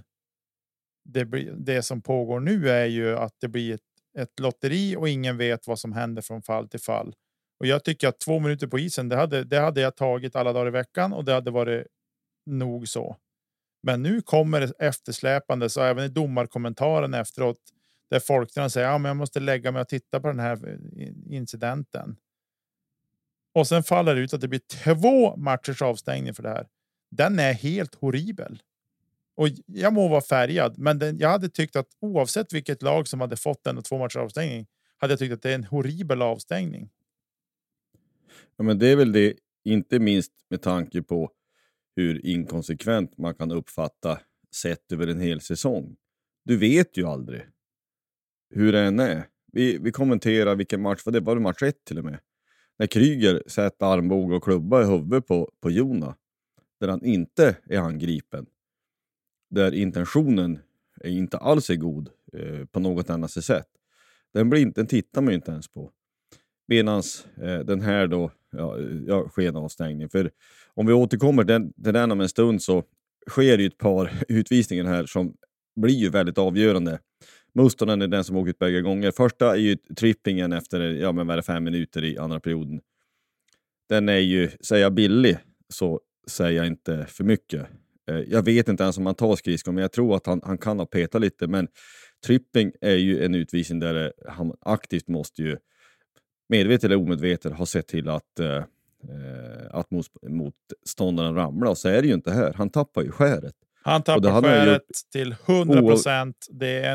[1.04, 1.24] det,
[1.56, 3.80] det som pågår nu är ju att det blir ett,
[4.18, 7.14] ett lotteri och ingen vet vad som händer från fall till fall.
[7.60, 10.52] Och jag tycker att två minuter på isen, det hade, det hade jag tagit alla
[10.52, 11.86] dagar i veckan och det hade varit
[12.46, 13.16] nog så.
[13.82, 17.60] Men nu kommer det eftersläpande, så även i domarkommentaren efteråt
[18.10, 21.36] där folk säger att ja, jag måste lägga mig och titta på den här eh,
[21.36, 22.16] incidenten.
[23.54, 26.66] Och sen faller det ut att det blir två matchers avstängning för det här.
[27.10, 28.62] Den är helt horribel.
[29.34, 33.20] Och jag må vara färgad, men den, jag hade tyckt att oavsett vilket lag som
[33.20, 36.90] hade fått den två matchers avstängning hade jag tyckt att det är en horribel avstängning.
[38.56, 41.30] Ja, men det är väl det, inte minst med tanke på
[41.96, 44.20] hur inkonsekvent man kan uppfatta
[44.54, 45.96] sett över en hel säsong.
[46.44, 47.42] Du vet ju aldrig
[48.50, 49.26] hur det än är.
[49.52, 52.18] Vi, vi kommenterar vilken match, var det var det match ett till och med?
[52.78, 56.16] När Kryger sätter armbåge och klubba i huvudet på, på Jona,
[56.80, 58.46] där han inte är angripen.
[59.50, 60.58] Där intentionen
[61.00, 63.66] är inte alls är god eh, på något annat sätt.
[64.32, 65.90] Den, blir inte, den tittar man ju inte ens på.
[66.68, 67.02] Medan
[67.42, 70.08] eh, den här då, ja, ja skenavstängning.
[70.08, 70.30] För
[70.74, 72.84] om vi återkommer till den, den om en stund så
[73.28, 75.34] sker ju ett par utvisningar här som
[75.76, 76.98] blir ju väldigt avgörande.
[77.52, 79.10] Mustonen är den som åker ut bägge gånger.
[79.10, 82.80] Första är ju trippingen efter ja, men vad det, fem minuter i andra perioden.
[83.88, 87.66] Den är ju, säger jag billig, så säger jag inte för mycket.
[88.10, 90.58] Eh, jag vet inte ens om han tar skridskon, men jag tror att han, han
[90.58, 91.46] kan ha petat lite.
[91.46, 91.68] Men
[92.26, 95.56] tripping är ju en utvisning där eh, han aktivt måste ju,
[96.48, 98.64] medvetet eller omedvetet, ha sett till att, eh, eh
[99.70, 99.86] att
[100.22, 101.70] motståndaren ramlar.
[101.70, 102.52] Och så är det ju inte här.
[102.52, 103.54] Han tappar ju skäret.
[103.82, 106.46] Han tappar skäret till 100 procent.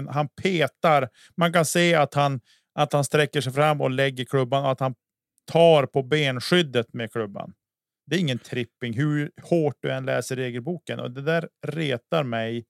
[0.10, 1.10] Han petar.
[1.38, 2.40] Man kan se att han,
[2.76, 4.96] att han sträcker sig fram och lägger klubban och att han
[5.52, 7.54] tar på benskyddet med klubban.
[8.08, 12.66] Det är ingen tripping hur hårt du än läser regelboken och det där retar mig.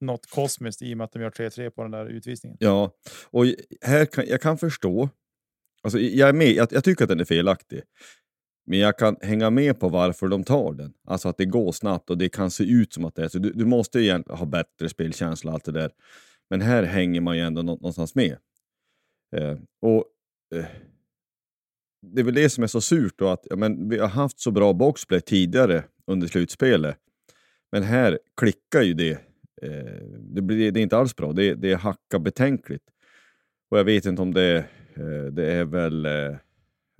[0.00, 2.56] Något kosmiskt i och med att de gör 3-3 på den där utvisningen.
[2.60, 2.90] Ja,
[3.30, 3.44] och
[3.82, 5.08] här kan jag kan förstå.
[5.82, 6.50] Alltså, jag är med.
[6.50, 7.82] Jag, jag tycker att den är felaktig.
[8.66, 10.92] Men jag kan hänga med på varför de tar den.
[11.04, 13.38] Alltså att det går snabbt och det kan se ut som att det är så.
[13.38, 15.90] Du, du måste ju ha bättre spelkänsla och allt det där.
[16.50, 18.36] Men här hänger man ju ändå någonstans med.
[19.36, 20.04] Eh, och
[20.54, 20.64] eh,
[22.02, 24.40] Det är väl det som är så surt då att ja, men vi har haft
[24.40, 26.96] så bra boxplay tidigare under slutspelet.
[27.72, 29.12] Men här klickar ju det.
[29.62, 31.32] Eh, det, blir, det är inte alls bra.
[31.32, 32.84] Det, det hackar betänkligt.
[33.70, 34.56] Och jag vet inte om det,
[34.94, 36.36] eh, det är väl eh,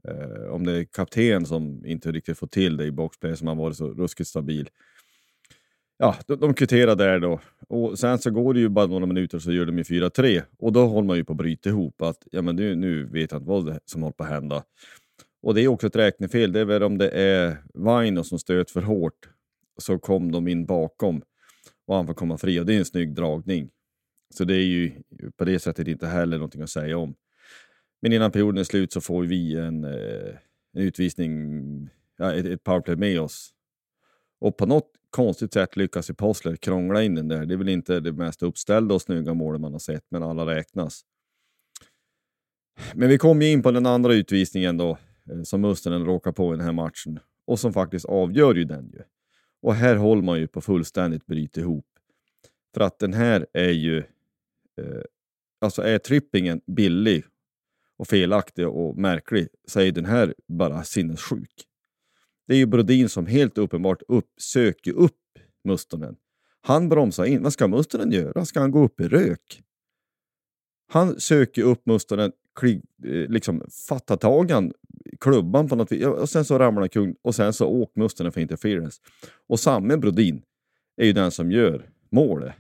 [0.09, 3.55] eh, om det är kapten som inte riktigt får till det i boxplay som har
[3.55, 4.71] varit så ruskigt stabil.
[5.99, 7.41] Ja, de, de kvitterar där då.
[7.69, 10.73] Och sen så går det ju bara några minuter så gör de ju 4-3 och
[10.73, 12.03] då håller man ju på att bryta ihop.
[12.03, 14.65] Att, ja, men nu, nu vet jag inte vad som håller på att hända.
[15.43, 16.53] Och det är också ett räknefel.
[16.53, 19.29] Det är väl om det är Vaino som stöt för hårt
[19.79, 21.23] så kom de in bakom
[21.87, 23.71] och han får komma fri och det är en snygg dragning.
[24.35, 24.93] Så det är ju
[25.37, 27.15] på det sättet inte heller någonting att säga om.
[28.05, 30.37] Men innan perioden är slut så får vi en, eh,
[30.73, 33.51] en utvisning, ja, ett, ett powerplay med oss.
[34.41, 37.47] Och på något konstigt sätt lyckas ju Possler krångla in den där.
[37.47, 40.47] Det är väl inte det mest uppställda och snygga målet man har sett, men alla
[40.47, 41.03] räknas.
[42.95, 44.99] Men vi kom ju in på den andra utvisningen då,
[45.31, 47.21] eh, som Mustonen råkar på i den här matchen.
[47.47, 49.03] Och som faktiskt avgör ju den ju.
[49.63, 51.87] Och här håller man ju på fullständigt bryta ihop.
[52.75, 53.99] För att den här är ju...
[54.79, 55.03] Eh,
[55.61, 57.25] alltså är trippingen billig
[57.97, 61.65] och felaktig och märklig så är den här bara sinnessjuk.
[62.47, 65.13] Det är ju Brodin som helt uppenbart upp, söker upp
[65.65, 66.17] Mustonen.
[66.61, 67.43] Han bromsar in.
[67.43, 68.45] Vad ska Mustonen göra?
[68.45, 69.63] Ska han gå upp i rök?
[70.89, 72.73] Han söker upp Mustonen, eh,
[73.05, 74.73] liksom fattar tag han
[75.21, 78.33] klubban på något vis och sen så ramlar han kung och sen så åker Mustonen
[78.33, 79.01] för interference.
[79.47, 80.43] Och samme Brodin
[80.97, 82.55] är ju den som gör målet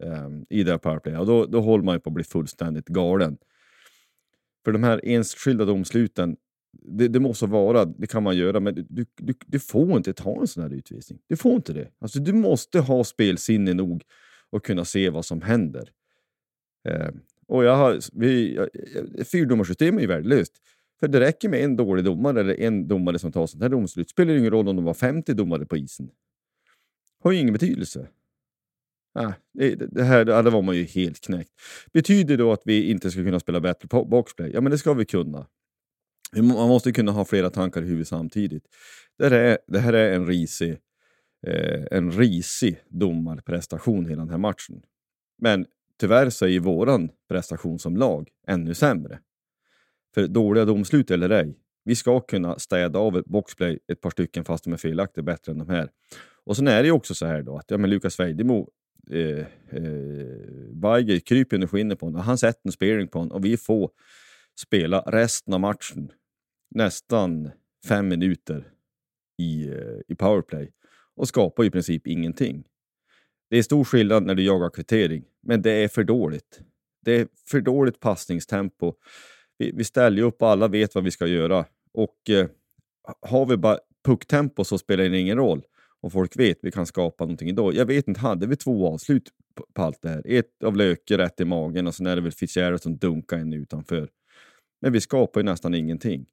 [0.00, 2.88] um, i det här powerplayet och då, då håller man ju på att bli fullständigt
[2.88, 3.38] galen.
[4.64, 6.36] För de här enskilda domsluten,
[6.82, 10.40] det, det måste vara, det kan man göra, men du, du, du får inte ta
[10.40, 11.18] en sån här utvisning.
[11.28, 11.88] Du får inte det.
[11.98, 14.02] Alltså, du måste ha spelsinne nog
[14.50, 15.90] och kunna se vad som händer.
[16.88, 17.10] Eh,
[17.46, 20.52] och jag har, vi, eh, fyrdomarsystem är ju värdelöst.
[21.00, 24.10] För det räcker med en dålig domare eller en domare som tar sånt här domslut.
[24.10, 26.10] Spelar ingen roll om de var 50 domare på isen.
[27.22, 28.08] Har ju ingen betydelse.
[29.14, 31.50] Nej, det, här det var man ju helt knäckt.
[31.92, 34.50] Betyder det då att vi inte ska kunna spela bättre på boxplay?
[34.54, 35.46] Ja, men det ska vi kunna.
[36.36, 38.64] Man måste kunna ha flera tankar i huvudet samtidigt.
[39.18, 40.78] Det här är, det här är en risig,
[41.46, 44.82] eh, en risig domarprestation hela den här matchen.
[45.38, 45.66] Men
[46.00, 49.18] tyvärr så är ju våran prestation som lag ännu sämre.
[50.14, 54.44] För dåliga domslut eller ej, vi ska kunna städa av ett boxplay ett par stycken
[54.44, 55.90] fast de är felaktiga bättre än de här.
[56.44, 58.68] Och sen är det ju också så här då att ja, men Lukas Vejdemo
[59.10, 62.20] eh, eh, kryper under skinnet på honom.
[62.20, 63.90] Han sätter en spearing på honom och vi får
[64.60, 66.12] spela resten av matchen
[66.74, 67.50] nästan
[67.88, 68.68] fem minuter
[69.38, 70.72] i, eh, i powerplay
[71.16, 72.64] och skapar i princip ingenting.
[73.50, 76.60] Det är stor skillnad när du jagar kvittering, men det är för dåligt.
[77.04, 78.94] Det är för dåligt passningstempo.
[79.58, 81.64] Vi, vi ställer upp och alla vet vad vi ska göra.
[81.92, 82.46] Och eh,
[83.20, 85.62] har vi bara pucktempo så spelar det ingen roll
[86.04, 87.74] och folk vet vi kan skapa någonting idag.
[87.74, 90.22] Jag vet inte, hade vi två avslut på, på allt det här?
[90.24, 93.52] Ett av Löke rätt i magen och sen är det väl Fitzgerald som dunkar en
[93.52, 94.08] utanför.
[94.80, 96.26] Men vi skapar ju nästan ingenting.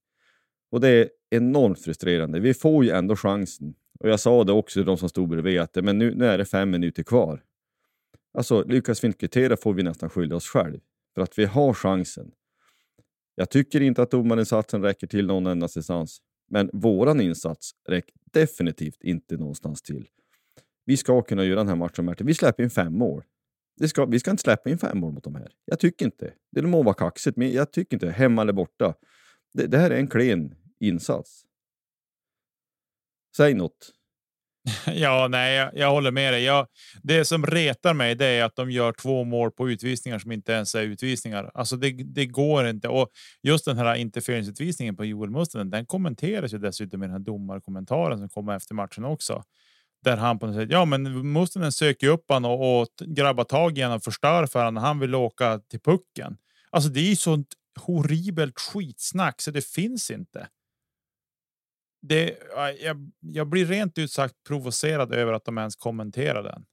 [0.72, 2.40] Och det är enormt frustrerande.
[2.40, 3.74] Vi får ju ändå chansen.
[4.00, 6.38] Och jag sa det också till de som stod bredvid att men nu, nu är
[6.38, 7.44] det fem minuter kvar.
[8.34, 10.80] Alltså lyckas vi inte kvittera får vi nästan skylla oss själv.
[11.16, 12.32] För att vi har chansen.
[13.36, 16.22] Jag tycker inte att domarinsatsen räcker till någon enda assistans.
[16.52, 20.08] Men våran insats räcker definitivt inte någonstans till.
[20.86, 22.28] Vi ska kunna göra den här matchen Martin.
[22.28, 23.24] Vi släpper in fem mål.
[23.78, 25.52] Det ska, vi ska inte släppa in fem mål mot de här.
[25.66, 26.34] Jag tycker inte.
[26.52, 28.10] Det må vara kaxigt, men jag tycker inte.
[28.10, 28.94] Hemma eller borta.
[29.54, 31.46] Det, det här är en klen insats.
[33.38, 33.92] Säg något.
[34.86, 36.44] Ja, nej, jag, jag håller med dig.
[36.44, 36.68] Jag,
[37.04, 40.52] det som retar mig det är att de gör två mål på utvisningar som inte
[40.52, 41.52] ens är utvisningar.
[41.54, 42.88] Alltså det, det går inte.
[42.88, 43.10] Och
[43.44, 48.20] just den här interferensutvisningen på Joel Mustonen, den kommenteras ju dessutom i den här domarkommentaren
[48.20, 49.44] som kommer efter matchen också.
[50.04, 53.78] Där han på något sätt, ja men Mustonen söker upp han och, och grabbar tag
[53.78, 54.84] i honom och förstör för honom.
[54.84, 56.38] Han vill åka till pucken.
[56.70, 57.48] Alltså det är ju sånt
[57.80, 60.48] horribelt skitsnack så det finns inte
[62.02, 62.38] det,
[62.80, 66.66] jag, jag blir rent ut sagt provocerad över att de ens kommenterar den.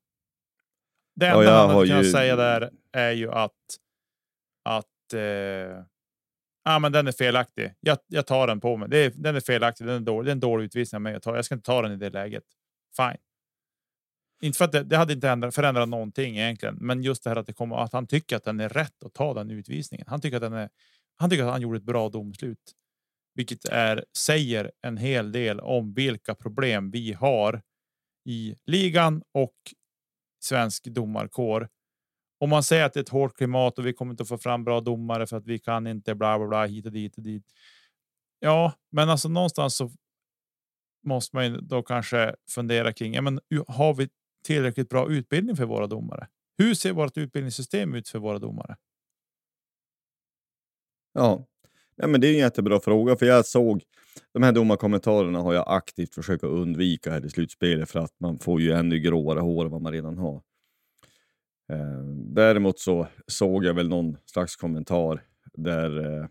[1.17, 2.11] Det enda ja, han hade kunnat ju...
[2.11, 3.53] säga där är ju att
[4.65, 5.85] att eh,
[6.65, 7.75] ah, men den är felaktig.
[7.81, 8.89] Jag, jag tar den på mig.
[8.89, 9.87] Det är, den är felaktig.
[9.87, 10.27] Den är dålig.
[10.27, 11.03] Det är en dålig utvisning.
[11.03, 12.45] Men jag, tar, jag ska inte ta den i det läget.
[12.97, 13.17] Fine.
[14.43, 17.37] Inte för att det, det hade inte ändrat, förändrat någonting egentligen, men just det här
[17.37, 20.07] att det kommer att han tycker att den är rätt att ta den utvisningen.
[20.09, 20.69] Han tycker att den är.
[21.17, 22.73] Han tycker att han gjorde ett bra domslut
[23.39, 27.63] vilket är säger en hel del om vilka problem vi har
[28.29, 29.55] i ligan och
[30.45, 31.69] svensk domarkår.
[32.41, 34.39] Om man säger att det är ett hårt klimat och vi kommer inte att få
[34.39, 37.23] fram bra domare för att vi kan inte bla bla bla hit och dit och
[37.23, 37.45] dit.
[38.39, 39.91] Ja, men alltså någonstans så
[41.07, 43.15] måste man ju då kanske fundera kring.
[43.15, 44.09] Ja, men har vi
[44.45, 46.29] tillräckligt bra utbildning för våra domare?
[46.59, 48.77] Hur ser vårt utbildningssystem ut för våra domare?
[51.13, 51.47] Ja,
[52.01, 53.83] Ja, men det är en jättebra fråga, för jag såg
[54.33, 58.61] de här domarkommentarerna har jag aktivt försökt undvika här i slutspelet för att man får
[58.61, 60.43] ju ännu gråare hår än vad man redan har.
[61.73, 66.27] Eh, däremot så såg jag väl någon slags kommentar där eh,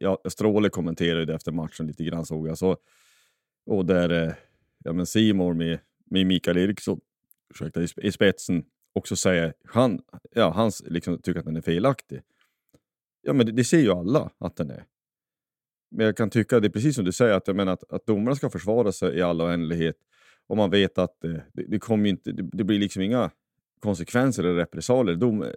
[0.00, 2.58] ja, Stråle kommenterade det efter matchen lite grann såg jag.
[2.58, 2.76] Så,
[3.66, 4.34] och där eh,
[4.84, 5.78] ja, men Simon med,
[6.10, 7.00] med Mikael Eriksson
[7.50, 10.00] ursäkta, i, i spetsen också säger han,
[10.30, 12.22] ja, han liksom tycker att den är felaktig.
[13.24, 14.84] Ja, men det, det, ser ju alla att den är.
[15.90, 18.36] Men jag kan tycka, det är precis som du säger, att, menar, att, att domarna
[18.36, 19.96] ska försvara sig i all oändlighet.
[20.46, 23.30] Och man vet att eh, det, det, kommer inte, det, det, blir liksom inga
[23.80, 25.16] konsekvenser eller repressalier.
[25.16, 25.48] Dom, eh,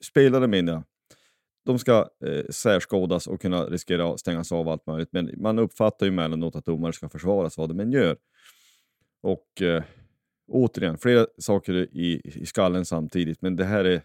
[0.00, 0.82] spelare menar jag,
[1.64, 5.12] de ska eh, särskådas och kunna riskera att stängas av allt möjligt.
[5.12, 8.16] Men man uppfattar ju emellanåt att domare ska försvaras vad de än gör.
[9.22, 9.82] Och eh,
[10.48, 14.02] återigen, flera saker i, i skallen samtidigt, men det här är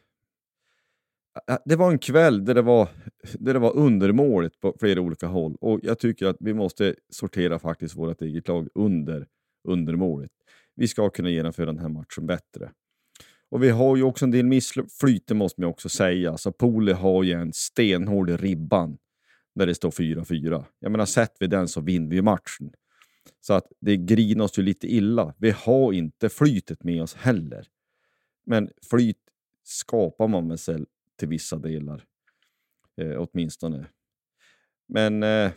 [1.65, 2.89] det var en kväll där det var,
[3.33, 7.59] där det var undermåligt på flera olika håll och jag tycker att vi måste sortera
[7.59, 9.27] faktiskt vårt eget lag under
[9.67, 10.33] undermåligt.
[10.75, 12.71] Vi ska kunna genomföra den här matchen bättre.
[13.49, 16.31] Och vi har ju också en del missflyt, det måste man också säga.
[16.31, 18.97] Alltså, så Poli har ju en stenhård ribban
[19.55, 20.65] när det står 4-4.
[20.79, 22.71] Jag menar, sett vi den så vinner vi matchen.
[23.41, 25.33] Så att det grinas ju lite illa.
[25.37, 27.67] Vi har inte flytet med oss heller.
[28.45, 29.17] Men flyt
[29.63, 30.85] skapar man med sig
[31.23, 32.03] till vissa delar.
[33.01, 33.85] Eh, åtminstone.
[34.87, 35.51] Men eh,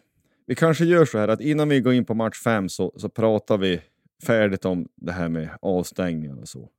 [0.47, 3.09] vi kanske gör så här att innan vi går in på match 5 så, så
[3.09, 3.83] pratar vi
[4.27, 6.71] färdigt om det här med avstängningar och så.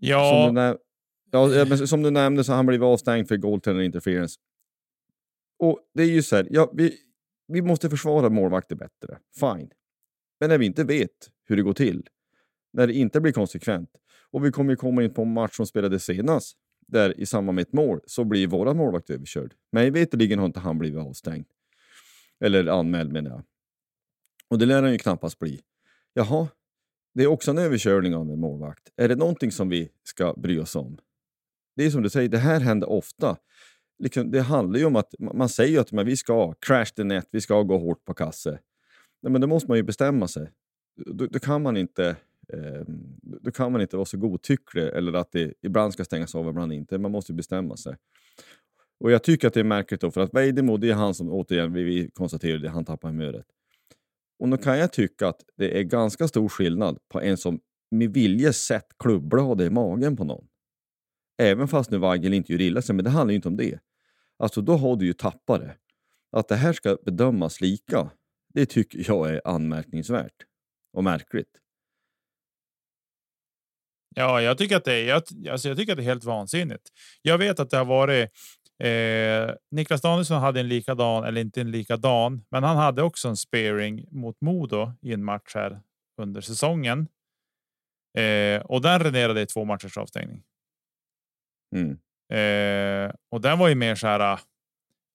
[0.00, 0.44] Ja.
[0.46, 4.40] Som du, ja, men som du nämnde så har han blivit avstängd för goaltender interference.
[5.58, 6.96] Och det är ju så här, ja, vi,
[7.46, 9.18] vi måste försvara målvakter bättre.
[9.40, 9.70] Fine.
[10.40, 12.08] Men när vi inte vet hur det går till,
[12.72, 13.90] när det inte blir konsekvent,
[14.32, 17.56] och vi kommer ju komma in på en match som spelades senast, där i samband
[17.56, 19.54] med ett mål så blir våran målvakt överkörd.
[19.72, 21.46] Mig veterligen har inte han blivit avstängd.
[22.40, 23.42] Eller anmäld menar jag.
[24.48, 25.60] Och det lär han ju knappast bli.
[26.14, 26.48] Jaha,
[27.14, 28.90] det är också en överkörning av en målvakt.
[28.96, 30.98] Är det någonting som vi ska bry oss om?
[31.76, 33.36] Det är som du säger, det här händer ofta.
[33.98, 37.28] Liksom, det handlar ju om att man säger att men vi ska crash the net,
[37.30, 38.58] vi ska gå hårt på kasse.
[39.22, 40.50] Nej, men då måste man ju bestämma sig.
[40.96, 42.16] Då, då kan man inte
[42.48, 42.84] eh,
[43.22, 46.50] då kan man inte vara så godtycklig eller att det ibland ska stängas av, och
[46.50, 46.98] ibland inte.
[46.98, 47.96] Man måste bestämma sig.
[49.00, 51.30] Och jag tycker att det är märkligt då, för att Vejdemo, det är han som,
[51.30, 53.46] återigen, vi, vi konstaterade, han tappar humöret.
[54.38, 58.14] Och då kan jag tycka att det är ganska stor skillnad på en som med
[58.14, 60.46] vilje sett klubblad i magen på någon.
[61.38, 63.78] Även fast nu Weigel inte gör illa sig, men det handlar ju inte om det.
[64.38, 65.76] Alltså då har du ju tappat det.
[66.30, 68.10] Att det här ska bedömas lika,
[68.54, 70.46] det tycker jag är anmärkningsvärt
[70.92, 71.61] och märkligt.
[74.14, 75.08] Ja, jag tycker att det är.
[75.08, 76.88] Jag, alltså jag tycker att det är helt vansinnigt.
[77.22, 78.30] Jag vet att det har varit.
[78.82, 83.36] Eh, Niklas Danielsson hade en likadan eller inte en likadan, men han hade också en
[83.36, 85.80] sparing mot Modo i en match här
[86.22, 87.08] under säsongen.
[88.18, 90.42] Eh, och den renderade i två matchers avstängning.
[91.76, 91.98] Mm.
[92.32, 94.40] Eh, och den var ju mer så här.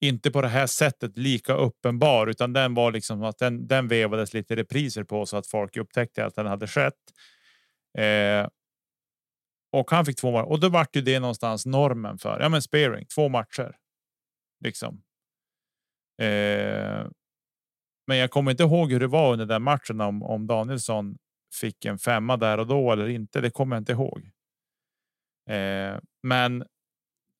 [0.02, 4.34] Inte på det här sättet lika uppenbar, utan den var liksom att den, den vevades
[4.34, 6.94] lite repriser på så att folk upptäckte att den hade skett.
[7.98, 8.48] Eh,
[9.80, 12.62] och han fick två matcher och då vart ju det någonstans normen för ja, men
[12.62, 13.76] sparing två matcher.
[14.64, 15.04] Liksom.
[16.22, 17.08] Eh,
[18.08, 21.18] Men jag kommer inte ihåg hur det var under den matchen om, om Danielsson
[21.62, 23.42] fick en femma där och då eller inte.
[23.42, 24.32] Det kommer jag inte ihåg.
[25.50, 26.66] Eh, men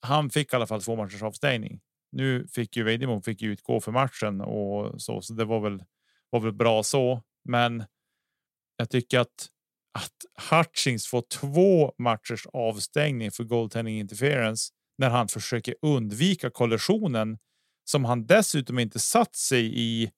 [0.02, 1.82] han fick i alla fall två matchers avstängning.
[2.12, 5.84] Nu fick ju Vejdemo fick utgå för matchen och så, så det var väl
[6.30, 7.24] var väl bra så.
[7.46, 7.84] Men
[8.78, 9.48] jag tycker att
[9.98, 17.38] att Hutchings får två matchers avstängning för goaltending interference när han försöker undvika kollisionen
[17.90, 20.12] som han dessutom inte satt sig i.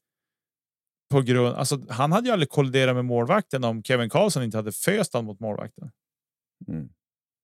[1.12, 4.72] På grund, alltså han hade ju aldrig kolliderat med målvakten om Kevin Karlsson inte hade
[4.72, 5.92] föst han mot målvakten.
[6.68, 6.90] Mm.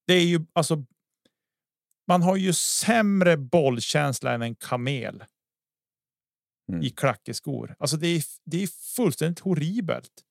[0.07, 0.85] Det är ju alltså.
[2.07, 5.23] Man har ju sämre bollkänsla än en kamel.
[6.69, 6.81] Mm.
[6.83, 7.75] I klackeskor.
[7.79, 10.25] Alltså det är, det är fullständigt horribelt.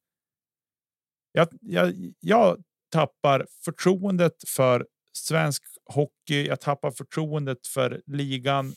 [1.37, 6.47] Jag, jag, jag tappar förtroendet för svensk hockey.
[6.47, 8.75] Jag tappar förtroendet för ligan,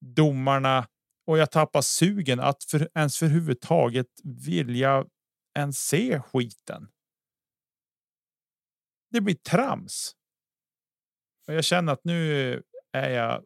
[0.00, 0.88] domarna
[1.26, 5.04] och jag tappar sugen att för, ens för huvudtaget vilja
[5.58, 6.88] ens se skiten.
[9.10, 10.12] Det blir trams.
[11.48, 13.44] Och jag känner att nu är jag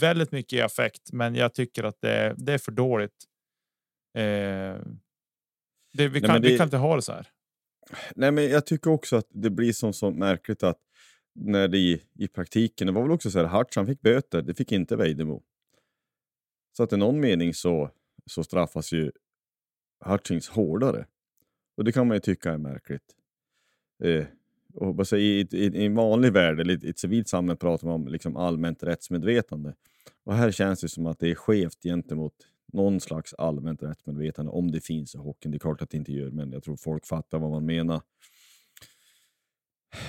[0.00, 3.24] väldigt mycket i affekt, men jag tycker att det, det är för dåligt.
[4.18, 4.76] Eh,
[5.94, 7.28] det, vi, kan, Nej, det, vi kan inte ha det så här.
[8.14, 10.78] Nej, men jag tycker också att det blir som så märkligt att
[11.34, 14.42] när det i, i praktiken, det var väl också så här, Hartz han fick böter,
[14.42, 15.42] det fick inte Vejdemo.
[16.76, 17.90] Så att i någon mening så,
[18.26, 19.12] så straffas ju
[20.04, 21.06] Hutchings hårdare.
[21.76, 23.16] Och det kan man ju tycka är märkligt.
[24.04, 24.24] Eh,
[24.74, 27.86] och bara säga, i, i, I en vanlig värld, eller i ett civilt samhälle, pratar
[27.86, 29.74] man om liksom allmänt rättsmedvetande.
[30.24, 32.34] Och här känns det som att det är skevt gentemot
[32.72, 35.52] någon slags allmänt rättsmedvetande om det finns i hockeyn.
[35.52, 38.00] Det är klart att det inte gör, men jag tror folk fattar vad man menar.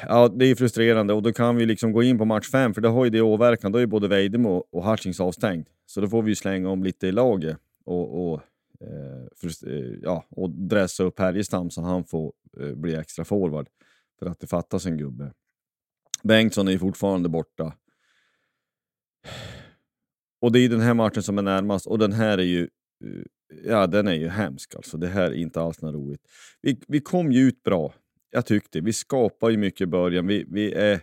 [0.02, 2.82] Ja, det är frustrerande och då kan vi liksom gå in på match fem, för
[2.82, 3.72] det har ju det åverkan.
[3.72, 5.70] Då är både Vejdemo och Hutchings avstängd.
[5.86, 8.42] Så då får vi slänga om lite i laget och, och,
[8.82, 13.68] eh, eh, ja, och dressa upp Härjestam så han får eh, bli extra forward
[14.20, 15.32] för att det fattas en gubbe.
[16.24, 17.74] Bengtsson är ju fortfarande borta.
[20.46, 23.24] Och det är den här matchen som är närmast och den här är ju eh,
[23.64, 24.98] Ja, den är ju hemsk alltså.
[24.98, 26.22] Det här är inte alls något roligt.
[26.62, 27.94] Vi, vi kom ju ut bra.
[28.32, 28.82] Jag tyckte.
[28.82, 30.28] Vi skapar ju mycket i början.
[30.28, 31.02] Vi, vi, är,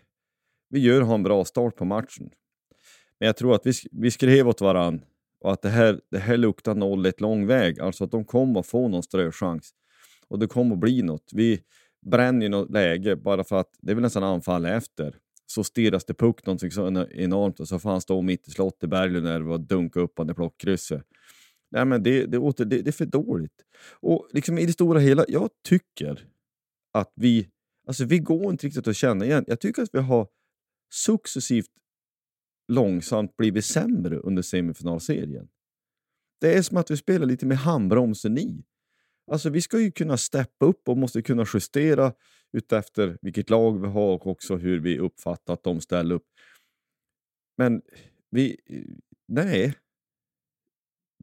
[0.69, 2.31] vi gör ha en bra start på matchen.
[3.19, 5.05] Men jag tror att vi, vi skrev åt varann
[5.41, 7.81] och att det här, det här luktar 0-1 lång väg.
[7.81, 9.71] Alltså att de kommer att få någon ströchans.
[10.29, 11.31] Och det kommer att bli något.
[11.33, 11.61] Vi
[12.07, 15.15] bränner ju något läge bara för att det är väl nästan anfall efter
[15.47, 18.91] så stirras det puck någonting så enormt och så får han stå mitt i slottet
[18.91, 21.03] Berglund och dunka upp under plockkrysset.
[21.71, 23.65] Nej, men det, det, åter, det, det, är för dåligt.
[24.01, 26.29] Och liksom i det stora hela, jag tycker
[26.93, 27.49] att vi,
[27.87, 29.45] alltså vi går inte riktigt att känna igen.
[29.47, 30.29] Jag tycker att vi har
[30.93, 31.71] successivt
[32.69, 35.49] långsamt blivit sämre under semifinalserien.
[36.41, 38.65] Det är som att vi spelar lite med handbromsen i.
[39.31, 42.13] Alltså vi ska ju kunna steppa upp och måste kunna justera
[42.53, 46.27] utefter vilket lag vi har och också hur vi uppfattar att de ställer upp.
[47.59, 47.83] Men
[48.31, 48.57] vi...
[49.29, 49.75] Nej.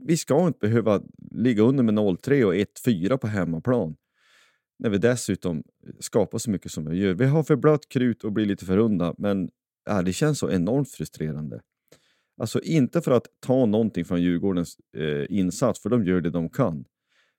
[0.02, 3.96] Vi ska inte behöva ligga under med 0-3 och 1-4 på hemmaplan
[4.80, 5.64] när vi dessutom
[6.00, 7.14] skapar så mycket som vi gör.
[7.14, 9.50] Vi har för blött krut och blir lite för runda, men
[9.90, 11.62] äh, det känns så enormt frustrerande.
[12.42, 16.50] Alltså inte för att ta någonting från Djurgårdens eh, insats, för de gör det de
[16.50, 16.86] kan.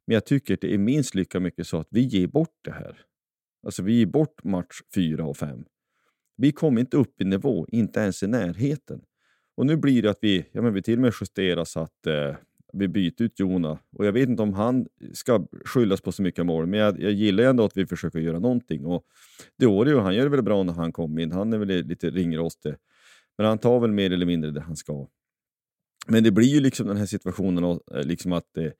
[0.07, 2.73] Men jag tycker att det är minst lika mycket så att vi ger bort det
[2.73, 3.05] här.
[3.63, 5.65] Alltså vi ger bort match 4 och 5.
[6.37, 9.01] Vi kommer inte upp i nivå, inte ens i närheten.
[9.57, 12.07] Och nu blir det att vi, ja men vi till och med justerar så att
[12.07, 12.35] eh,
[12.73, 13.79] vi byter ut Jona.
[13.93, 17.13] Och jag vet inte om han ska skyllas på så mycket mål, men jag, jag
[17.13, 18.87] gillar ändå att vi försöker göra någonting.
[18.87, 19.05] Och
[19.59, 21.33] Diorio, han gör det väl bra när han kommer in.
[21.33, 22.75] Han är väl lite ringrostig.
[23.39, 25.07] Men han tar väl mer eller mindre det han ska.
[26.09, 28.71] Men det blir ju liksom den här situationen eh, liksom att eh,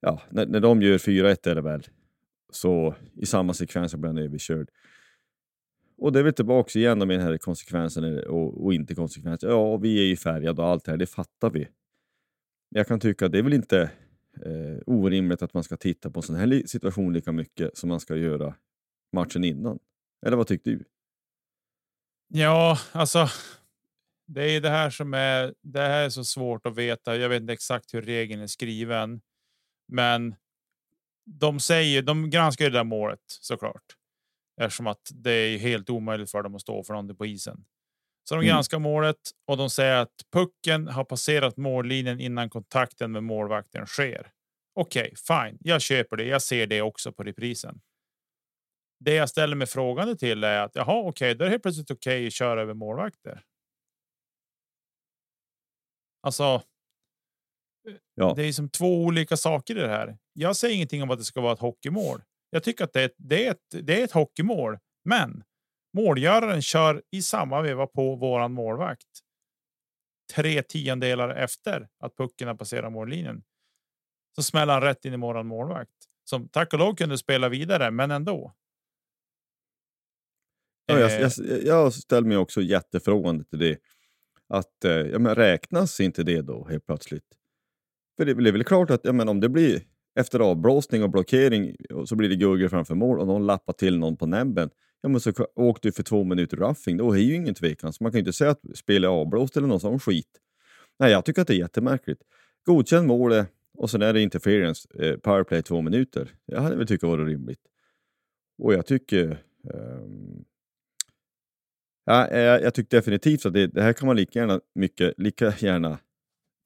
[0.00, 1.82] ja, när, när de gör 4-1 är det väl,
[2.52, 4.70] så i samma sekvens blir han överkörd.
[5.98, 9.50] Och det är väl tillbaka igen med den här konsekvensen och, och inte konsekvensen.
[9.50, 11.68] Ja, vi är ju färgade och allt det här, det fattar vi.
[12.68, 13.90] Jag kan tycka att det är väl inte
[14.44, 18.00] eh, orimligt att man ska titta på en sån här situation lika mycket som man
[18.00, 18.54] ska göra
[19.12, 19.78] matchen innan.
[20.26, 20.84] Eller vad tyckte du?
[22.28, 23.28] Ja, alltså.
[24.26, 25.54] Det är det här som är.
[25.62, 27.16] Det här är så svårt att veta.
[27.16, 29.20] Jag vet inte exakt hur regeln är skriven,
[29.88, 30.34] men
[31.28, 33.84] de säger, de granskar ju det där målet såklart.
[34.60, 37.64] Eftersom att det är helt omöjligt för dem att stå för någonting på isen.
[38.28, 38.48] Så de mm.
[38.48, 39.16] granskar målet
[39.46, 44.32] och de säger att pucken har passerat mållinjen innan kontakten med målvakten sker.
[44.74, 45.58] Okej, okay, fine.
[45.60, 46.24] Jag köper det.
[46.24, 47.80] Jag ser det också på reprisen.
[49.00, 51.62] Det jag ställer mig frågande till är att jaha, okej, okay, då är det helt
[51.62, 53.42] plötsligt okej okay att köra över målvakter.
[56.22, 56.62] Alltså,
[58.14, 58.34] Ja.
[58.36, 60.18] Det är som två olika saker i det här.
[60.32, 62.22] Jag säger ingenting om att det ska vara ett hockeymål.
[62.50, 65.44] Jag tycker att det är ett, det är ett, det är ett hockeymål, men
[65.96, 69.08] målgöraren kör i samma veva på våran målvakt.
[70.34, 73.42] Tre tiondelar efter att pucken har passerat mållinjen.
[74.36, 77.90] Så smäller han rätt in i våran målvakt som tack och lov kunde spela vidare,
[77.90, 78.54] men ändå.
[80.86, 83.78] Ja, jag, Eh, jag, jag ställer mig också jättefrågande till det.
[84.48, 87.37] Att, eh, ja, men räknas inte det då helt plötsligt?
[88.18, 89.82] För det, är väl klart att ja, men om det blir
[90.20, 93.98] efter avblåsning och blockering och så blir det gugger framför mål och någon lappar till
[93.98, 94.70] någon på näbben.
[95.00, 96.96] Ja, men så åkte du för två minuter roughing.
[96.96, 97.92] Då är ju ingen tvekan.
[97.92, 100.40] Så man kan ju inte säga att spelet är avblåst eller någon sån skit.
[100.98, 102.22] Nej, jag tycker att det är jättemärkligt.
[102.66, 103.48] Godkänn målet
[103.78, 106.30] och sen är det interference, eh, powerplay två minuter.
[106.46, 107.60] Jag hade väl tyckt det var rimligt.
[108.62, 109.42] Och jag tycker...
[109.74, 110.44] ehm,
[112.10, 115.54] Ja, jag, jag tycker definitivt att det, det här kan man lika gärna, mycket, lika
[115.58, 115.98] gärna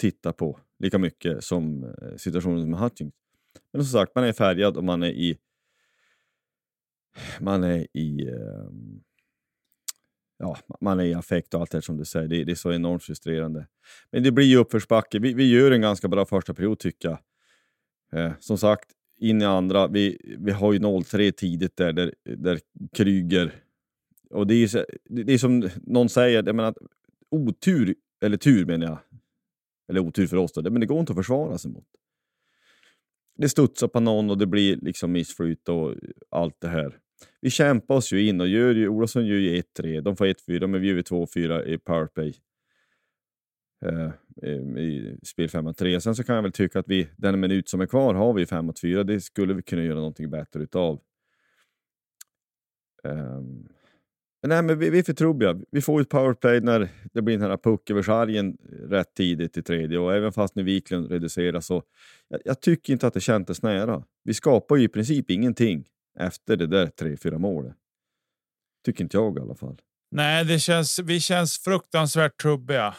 [0.00, 3.14] titta på, lika mycket som eh, situationen med Hutchings.
[3.72, 5.38] Men som sagt, man är färgad och man är i...
[7.40, 8.28] Man är i...
[8.28, 9.00] Ehm,
[10.38, 12.28] ja, man är i affekt och allt det här som du säger.
[12.28, 13.66] Det, det är så enormt frustrerande.
[14.10, 15.18] Men det blir ju uppförsbacke.
[15.18, 17.18] Vi, vi gör en ganska bra första period tycker jag.
[18.20, 19.86] Eh, som sagt, in i andra.
[19.88, 22.60] Vi, vi har ju 0-3 tidigt där, där, där
[22.92, 23.52] Kryger
[24.30, 26.74] och det är, så- det är som någon säger, jag menar,
[27.30, 28.98] otur, eller tur menar jag,
[29.92, 31.86] eller otur för oss då, men det går inte att försvara sig mot.
[33.38, 35.94] Det studsar på någon och det blir liksom missflyt och
[36.30, 36.98] allt det här.
[37.40, 40.66] Vi kämpar oss ju in och gör ju, Olofsson gör ju 1-3, de får 1-4,
[40.66, 42.34] men vi gör ju 2-4 i powerplay.
[43.84, 44.10] Eh,
[44.78, 46.00] i spel 5-3.
[46.00, 48.44] Sen så kan jag väl tycka att vi, den minut som är kvar har vi
[48.44, 51.00] 5-4, det skulle vi kunna göra någonting bättre utav.
[53.04, 53.68] Ehm,
[54.46, 55.60] Nej, men vi, vi är för trubbiga.
[55.70, 58.56] Vi får ett powerplay när det blir den här puck över sargen
[58.88, 61.82] rätt tidigt i tredje och även fast nu Wiklund reduceras så
[62.28, 64.04] jag, jag tycker inte att det kändes nära.
[64.24, 65.88] Vi skapar ju i princip ingenting
[66.18, 67.76] efter det där 3-4 målet.
[68.84, 69.80] Tycker inte jag i alla fall.
[70.10, 72.94] Nej, det känns, vi känns fruktansvärt trubbiga.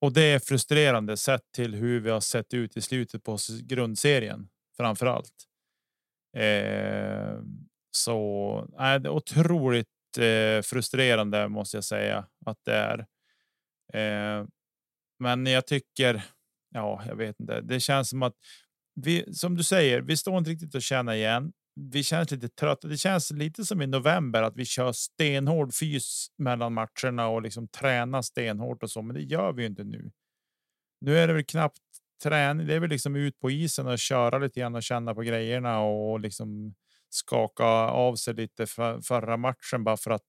[0.00, 4.48] Och det är frustrerande sett till hur vi har sett ut i slutet på grundserien
[4.76, 5.32] framför allt.
[6.36, 7.38] Eh,
[7.90, 9.88] så nej, det är otroligt
[10.18, 12.98] Eh, frustrerande måste jag säga att det är.
[13.94, 14.46] Eh,
[15.18, 16.22] men jag tycker,
[16.70, 17.60] ja, jag vet inte.
[17.60, 18.34] Det känns som att
[18.94, 21.52] vi, som du säger, vi står inte riktigt och känna igen.
[21.80, 22.88] Vi känns lite trötta.
[22.88, 27.68] Det känns lite som i november att vi kör stenhård fys mellan matcherna och liksom
[27.68, 30.10] tränar stenhårt och så, men det gör vi ju inte nu.
[31.00, 31.80] Nu är det väl knappt
[32.22, 32.66] träning.
[32.66, 35.80] Det är väl liksom ut på isen och köra lite grann och känna på grejerna
[35.80, 36.74] och liksom
[37.14, 40.22] skaka av sig lite för, förra matchen bara för att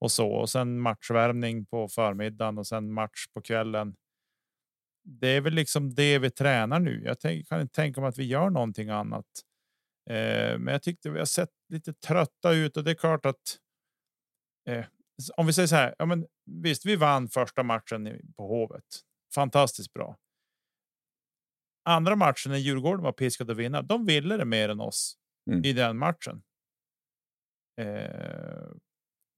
[0.00, 3.96] och så och sen matchvärmning på förmiddagen och sen match på kvällen.
[5.04, 7.02] Det är väl liksom det vi tränar nu.
[7.04, 9.26] Jag tänk, kan inte tänka mig att vi gör någonting annat.
[10.10, 13.58] Eh, men jag tyckte vi har sett lite trötta ut och det är klart att.
[14.68, 14.84] Eh,
[15.36, 18.84] om vi säger så här, ja, men visst, vi vann första matchen på Hovet.
[19.34, 20.16] Fantastiskt bra.
[21.84, 25.19] Andra matchen när Djurgården var piskade att vinna, de ville det mer än oss
[25.52, 25.64] Mm.
[25.64, 26.42] i den matchen.
[27.80, 28.70] Eh,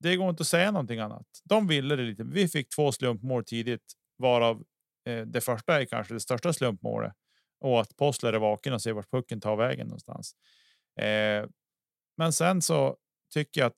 [0.00, 1.26] det går inte att säga någonting annat.
[1.44, 2.24] De ville det lite.
[2.24, 4.64] Vi fick två slumpmål tidigt, varav
[5.08, 7.12] eh, det första är kanske det största slumpmålet
[7.60, 10.36] och att Postler är vaken och ser vart pucken tar vägen någonstans.
[11.00, 11.46] Eh,
[12.16, 12.96] men sen så
[13.32, 13.76] tycker jag att.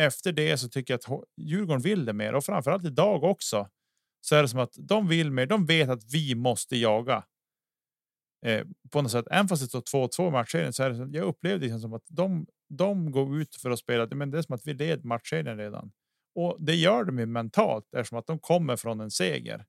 [0.00, 3.68] Efter det så tycker jag att Djurgården vill det mer och framförallt idag också.
[4.20, 5.46] Så är det som att de vill mer.
[5.46, 7.24] De vet att vi måste jaga.
[8.46, 11.26] Eh, på något sätt, även fast det står 2-2 i matchserien så är det jag
[11.26, 14.06] upplevde det som att de, de går ut för att spela.
[14.06, 15.92] Men det är som att vi led matchserien redan.
[16.34, 19.64] Och det gör de ju mentalt eftersom att de kommer från en seger.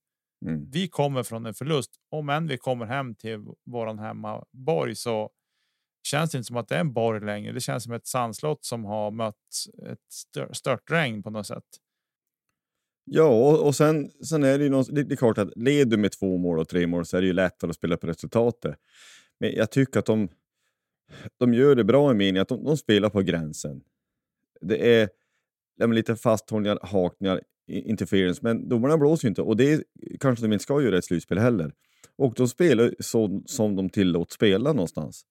[0.46, 0.70] Mm.
[0.72, 1.92] Vi kommer från en förlust.
[2.12, 5.30] Om än vi kommer hem till våran hemmaborg så
[6.08, 7.52] känns det inte som att det är en borg längre.
[7.52, 9.36] Det känns som ett sandslott som har mött
[9.92, 11.64] ett stör, störtregn på något sätt.
[13.10, 15.92] Ja, och, och sen, sen är det ju någon, det, det är klart att leder
[15.92, 18.08] du med två mål och tre mål så är det ju lättare att spela på
[18.08, 18.76] resultatet.
[19.40, 20.30] Men jag tycker att de,
[21.38, 23.82] de gör det bra i meningen att de, de spelar på gränsen.
[24.62, 25.10] Det är
[25.76, 29.84] ja, lite fasthållningar, hakningar, interference, men domarna blåser ju inte och det
[30.20, 31.74] kanske de inte ska göra i ett slutspel heller.
[32.16, 35.26] Och de spelar så som de tillåts spela någonstans.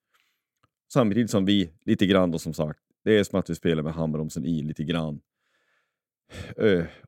[0.93, 3.95] Samtidigt som vi, lite grann då som sagt, det är som att vi spelar med
[3.95, 5.20] handbromsen i lite grann.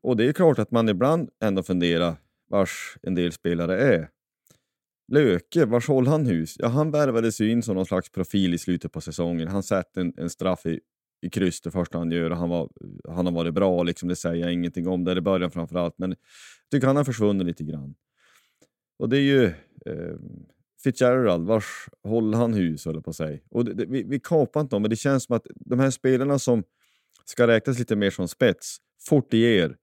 [0.00, 2.16] Och det är klart att man ibland ändå funderar
[2.50, 4.08] vars en del spelare är.
[5.12, 6.56] Löke, vars håller han hus?
[6.58, 9.48] Ja, han värvades ju in som någon slags profil i slutet på säsongen.
[9.48, 10.80] Han satte en, en straff i,
[11.22, 12.68] i kryss det första han gör och han, var,
[13.08, 15.94] han har varit bra, liksom, det säger jag ingenting om där i början framför allt.
[15.98, 16.18] Men jag
[16.70, 17.94] tycker han har försvunnit lite grann.
[18.98, 19.44] Och det är ju
[19.86, 20.16] eh,
[20.82, 23.44] Fitzgerald, vars håller han hus, håller på sig.
[23.50, 25.90] Och det, det, vi, vi kapar inte dem, men det känns som att de här
[25.90, 26.62] spelarna som
[27.24, 29.76] ska räknas lite mer som spets, Fortier.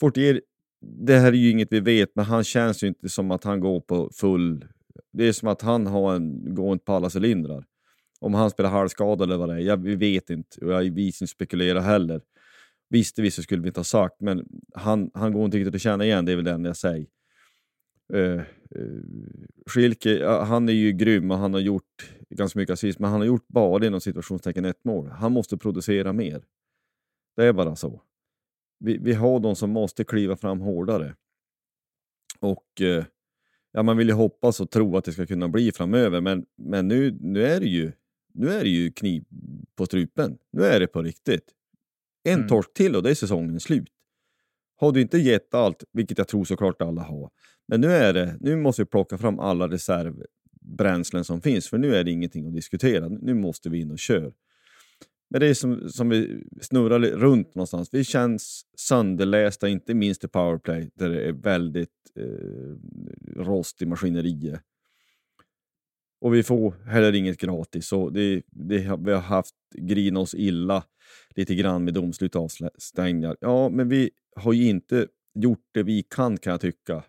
[0.00, 0.40] Fortier,
[0.80, 3.60] det här är ju inget vi vet, men han känns ju inte som att han
[3.60, 4.64] går på full...
[5.12, 7.64] Det är som att han har en, går inte på alla cylindrar.
[8.20, 10.64] Om han spelar halvskadad eller vad det är, jag, vi vet inte.
[10.64, 12.20] Och jag vill inte spekulera heller.
[12.88, 15.80] Visste vi så skulle vi inte ha sagt, men han, han går inte riktigt att
[15.80, 17.06] känna igen, det är väl det enda jag säger.
[18.14, 18.40] Uh,
[18.76, 19.02] uh,
[19.66, 23.20] Schilke, uh, han är ju grym och han har gjort ganska mycket assist, men han
[23.20, 25.08] har gjort bara inom situationstecken ett mål.
[25.08, 26.42] Han måste producera mer.
[27.36, 28.02] Det är bara så.
[28.80, 31.14] Vi, vi har de som måste kliva fram hårdare.
[32.40, 33.04] Och uh,
[33.72, 36.88] ja, man vill ju hoppas och tro att det ska kunna bli framöver, men, men
[36.88, 37.92] nu, nu, är det ju,
[38.34, 39.24] nu är det ju kniv
[39.74, 40.38] på strupen.
[40.52, 41.44] Nu är det på riktigt.
[42.24, 42.48] En mm.
[42.48, 43.88] torsk till och det är säsongen slut.
[44.76, 47.30] Har du inte gett allt, vilket jag tror såklart alla har,
[47.68, 51.94] men nu, är det, nu måste vi plocka fram alla reservbränslen som finns, för nu
[51.94, 53.08] är det ingenting att diskutera.
[53.08, 54.32] Nu måste vi in och köra.
[55.30, 57.88] Men det är som, som vi snurrar runt någonstans.
[57.92, 64.60] Vi känns sönderlästa, inte minst i powerplay, där det är väldigt eh, rost i maskineriet.
[66.20, 67.86] Och vi får heller inget gratis.
[67.86, 70.84] Så det, det, vi har haft grina oss illa
[71.36, 73.36] lite grann med domslut och avstängningar.
[73.40, 77.04] Ja, men vi har ju inte gjort det vi kan, kan jag tycka,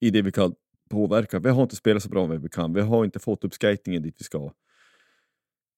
[0.00, 0.54] i det vi kan
[0.90, 1.38] påverka.
[1.38, 2.72] Vi har inte spelat så bra vi kan.
[2.72, 4.52] Vi har inte fått upp skatingen dit vi ska.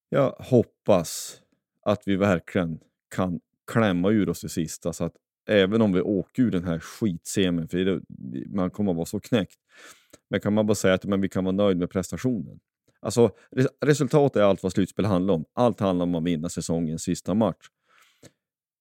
[0.08, 1.40] Jag hoppas
[1.84, 2.78] att vi verkligen
[3.14, 3.40] kan
[3.72, 5.16] klämma ur oss det sista så att
[5.48, 8.00] även om vi åker ur den här skitsemen, för det,
[8.48, 9.58] man kommer att vara så knäckt,
[10.30, 12.60] men kan man bara säga att men vi kan vara nöjd med prestationen.
[13.00, 13.30] Alltså,
[13.80, 15.44] resultatet är allt vad slutspel handlar om.
[15.52, 17.66] Allt handlar om att vinna säsongens sista match.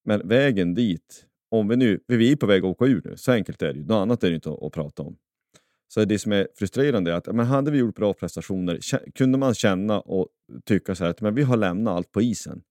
[0.05, 3.31] Men vägen dit, om vi nu, vi är på väg att åka ur nu, så
[3.31, 3.85] enkelt är det ju.
[3.85, 5.17] Något annat är det inte att, att prata om.
[5.87, 8.79] Så det som är frustrerande är att men hade vi gjort bra prestationer,
[9.11, 10.27] kunde man känna och
[10.65, 12.61] tycka så här att men vi har lämnat allt på isen.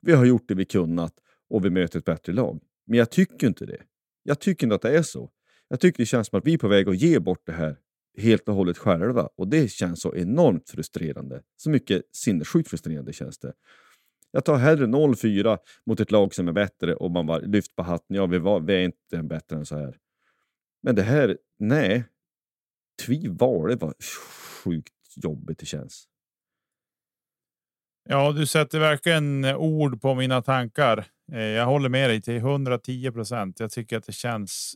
[0.00, 1.14] Vi har gjort det vi kunnat
[1.50, 2.60] och vi möter ett bättre lag.
[2.86, 3.82] Men jag tycker inte det.
[4.22, 5.30] Jag tycker inte att det är så.
[5.68, 7.76] Jag tycker det känns som att vi är på väg att ge bort det här
[8.18, 11.42] helt och hållet själva och det känns så enormt frustrerande.
[11.56, 13.52] Så mycket sinnessjukt frustrerande känns det.
[14.30, 17.82] Jag tar hellre 0-4 mot ett lag som är bättre och man bara lyft på
[17.82, 18.16] hatten.
[18.16, 19.96] Ja, vi, var, vi är inte bättre än så här.
[20.82, 22.04] Men det här, nej.
[23.06, 23.94] Tvi var det var
[24.64, 26.08] sjukt jobbigt det känns.
[28.10, 31.06] Ja, du sätter verkligen eh, ord på mina tankar.
[31.32, 33.60] Eh, jag håller med dig till 110 procent.
[33.60, 34.74] Jag tycker att det känns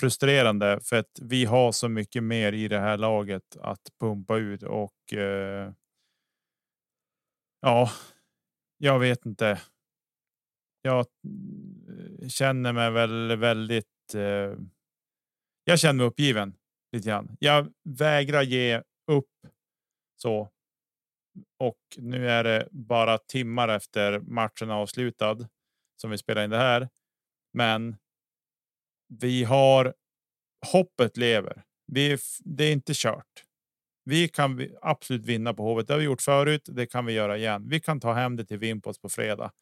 [0.00, 4.62] frustrerande för att vi har så mycket mer i det här laget att pumpa ut
[4.62, 5.12] och.
[5.12, 5.72] Eh,
[7.60, 7.90] ja,
[8.78, 9.60] jag vet inte.
[10.82, 11.06] Jag
[12.20, 14.14] eh, känner mig väl väldigt.
[14.14, 14.54] Eh,
[15.64, 16.54] jag känner mig uppgiven
[16.92, 17.36] lite grann.
[17.40, 19.30] Jag vägrar ge upp
[20.16, 20.50] så.
[21.58, 25.48] Och nu är det bara timmar efter matchen avslutad
[25.96, 26.88] som vi spelar in det här.
[27.52, 27.96] Men
[29.08, 29.94] vi har
[30.72, 31.62] hoppet lever.
[31.86, 33.44] Vi, det är inte kört.
[34.04, 35.86] Vi kan absolut vinna på Hovet.
[35.86, 36.68] Det har vi gjort förut.
[36.72, 37.68] Det kan vi göra igen.
[37.68, 39.52] Vi kan ta hem det till Vimpos på fredag.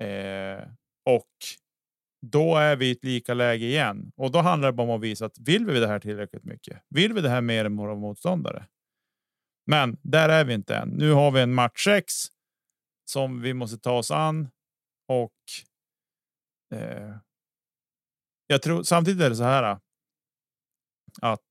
[0.00, 0.68] Eh,
[1.04, 1.28] och
[2.26, 5.02] då är vi i ett lika läge igen och då handlar det bara om att
[5.02, 6.82] visa att vill vi det här tillräckligt mycket?
[6.88, 8.66] Vill vi det här mer än våra motståndare?
[9.70, 10.88] Men där är vi inte än.
[10.88, 12.12] Nu har vi en match 6
[13.04, 14.48] som vi måste ta oss an
[15.08, 15.32] och
[16.74, 17.16] eh,
[18.46, 19.62] jag tror samtidigt är det så här.
[19.62, 19.78] Eh,
[21.22, 21.44] att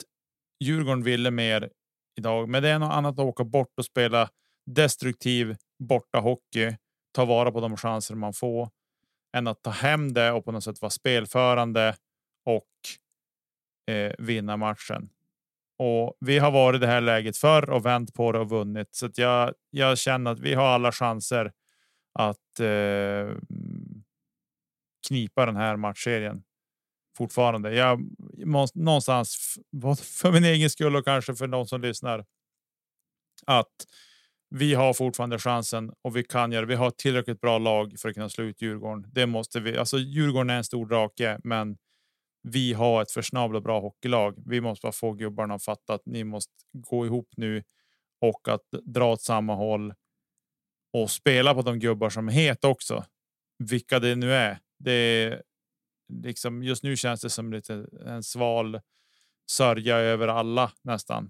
[0.64, 1.70] Djurgården ville mer
[2.18, 4.30] idag, men det är något annat att åka bort och spela
[4.66, 6.78] destruktiv borta hockey,
[7.12, 8.70] ta vara på de chanser man får
[9.38, 11.96] än att ta hem det och på något sätt vara spelförande
[12.46, 12.68] och
[13.94, 15.10] eh, vinna matchen.
[15.80, 18.88] Och vi har varit i det här läget förr och vänt på det och vunnit,
[18.92, 19.54] så att jag.
[19.70, 21.52] Jag känner att vi har alla chanser
[22.14, 23.36] att eh,
[25.08, 26.44] knipa den här matchserien
[27.18, 27.76] fortfarande.
[27.76, 28.10] Jag
[28.46, 29.58] måste någonstans
[30.22, 32.26] för min egen skull och kanske för någon som lyssnar.
[33.46, 33.86] Att
[34.50, 36.66] vi har fortfarande chansen och vi kan göra.
[36.66, 39.06] Vi har tillräckligt bra lag för att kunna slå ut Djurgården.
[39.12, 39.78] Det måste vi.
[39.78, 41.78] Alltså Djurgården är en stor drake, men
[42.42, 44.44] vi har ett försnabla bra hockeylag.
[44.46, 47.64] Vi måste bara få gubbarna att fatta att ni måste gå ihop nu
[48.22, 49.94] och att dra åt samma håll
[50.94, 53.06] och spela på de gubbar som är heta också.
[53.64, 54.60] Vilka det nu är.
[54.80, 55.44] Det är
[56.14, 58.80] liksom just nu känns det som lite en sval
[59.52, 61.30] sörja över alla nästan.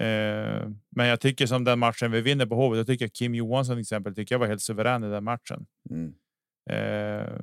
[0.00, 2.76] Eh, men jag tycker som den matchen vi vinner på Hovet.
[2.76, 5.66] Jag tycker Kim Johansson till exempel tycker jag var helt suverän i den matchen.
[5.90, 6.14] Mm.
[6.70, 7.36] Eh,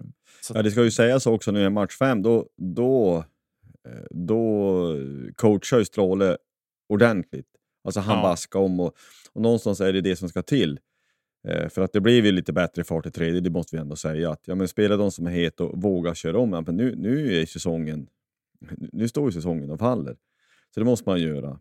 [0.53, 2.21] ja, det ska ju sägas också nu i match fem.
[2.21, 3.17] Då, då
[3.87, 4.83] eh, då
[5.35, 6.37] coachar ju Stråle
[6.89, 7.47] ordentligt.
[7.83, 8.23] Alltså han Ja.
[8.23, 8.93] vaskar om och,
[9.33, 10.79] och någonstans är det det som ska till.
[11.47, 13.95] Eh, för att det blev ju lite bättre fart i tredje, det måste vi ändå
[13.95, 14.31] säga.
[14.31, 16.53] Att, ja, men spela de som är het och våga köra om.
[16.53, 18.07] Ja, men nu, nu är säsongen,
[18.77, 20.15] nu står ju säsongen och faller.
[20.73, 21.59] Så det måste man göra.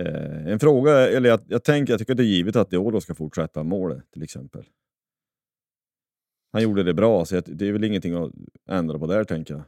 [0.00, 3.00] Eh, en fråga, eller jag, jag tänker, jag tycker att det är givet att Diolo
[3.00, 4.64] ska fortsätta målet till exempel.
[6.54, 8.32] Han gjorde det bra, så det är väl ingenting att
[8.70, 9.62] ändra på där tänker jag.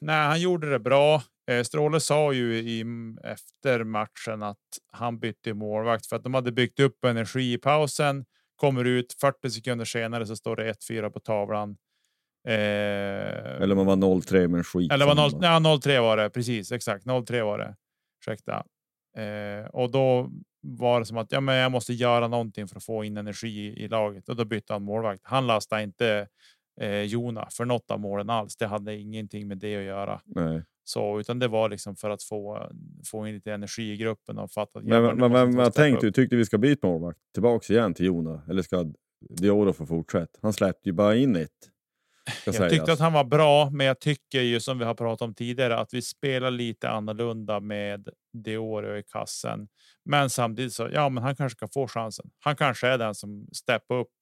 [0.00, 1.22] Nej, han gjorde det bra.
[1.50, 2.84] Eh, Stråle sa ju i,
[3.24, 4.58] efter matchen att
[4.92, 8.24] han bytte målvakt för att de hade byggt upp energi i pausen.
[8.56, 11.76] Kommer ut 40 sekunder senare så står det 1-4 på tavlan.
[12.48, 12.54] Eh,
[13.62, 14.92] Eller man var 0-3 men skit.
[14.92, 15.28] eller var samma.
[15.28, 17.76] 0, nej, 0-3 var det precis exakt 0-3 var det.
[18.20, 18.64] Ursäkta.
[19.16, 20.30] Eh, och då
[20.64, 23.84] var det som att ja, men jag måste göra någonting för att få in energi
[23.84, 25.20] i, laget och då bytte han målvakt.
[25.24, 26.28] Han lastade inte
[26.80, 28.56] eh, Jona för något av målen alls.
[28.56, 30.20] Det hade ingenting med det att göra.
[30.24, 30.62] Nej.
[30.84, 32.70] Så, utan det var liksom för att få,
[33.04, 34.78] få in lite energi i gruppen och fatta.
[34.78, 36.12] att Men, men, men måste vad tänkte du?
[36.12, 37.18] Tyckte vi ska byta målvakt?
[37.34, 38.42] Tillbaks igen till Jona?
[38.48, 38.92] Eller ska
[39.30, 40.38] Dioro få fortsätta?
[40.42, 41.50] Han släppte ju bara in ett.
[42.44, 42.72] Jag sägas.
[42.72, 45.76] tyckte att han var bra, men jag tycker ju som vi har pratat om tidigare
[45.76, 49.68] att vi spelar lite annorlunda med Dioro i kassen.
[50.04, 52.30] Men samtidigt så ja, men han kanske kan få chansen.
[52.38, 54.14] Han kanske är den som steppar upp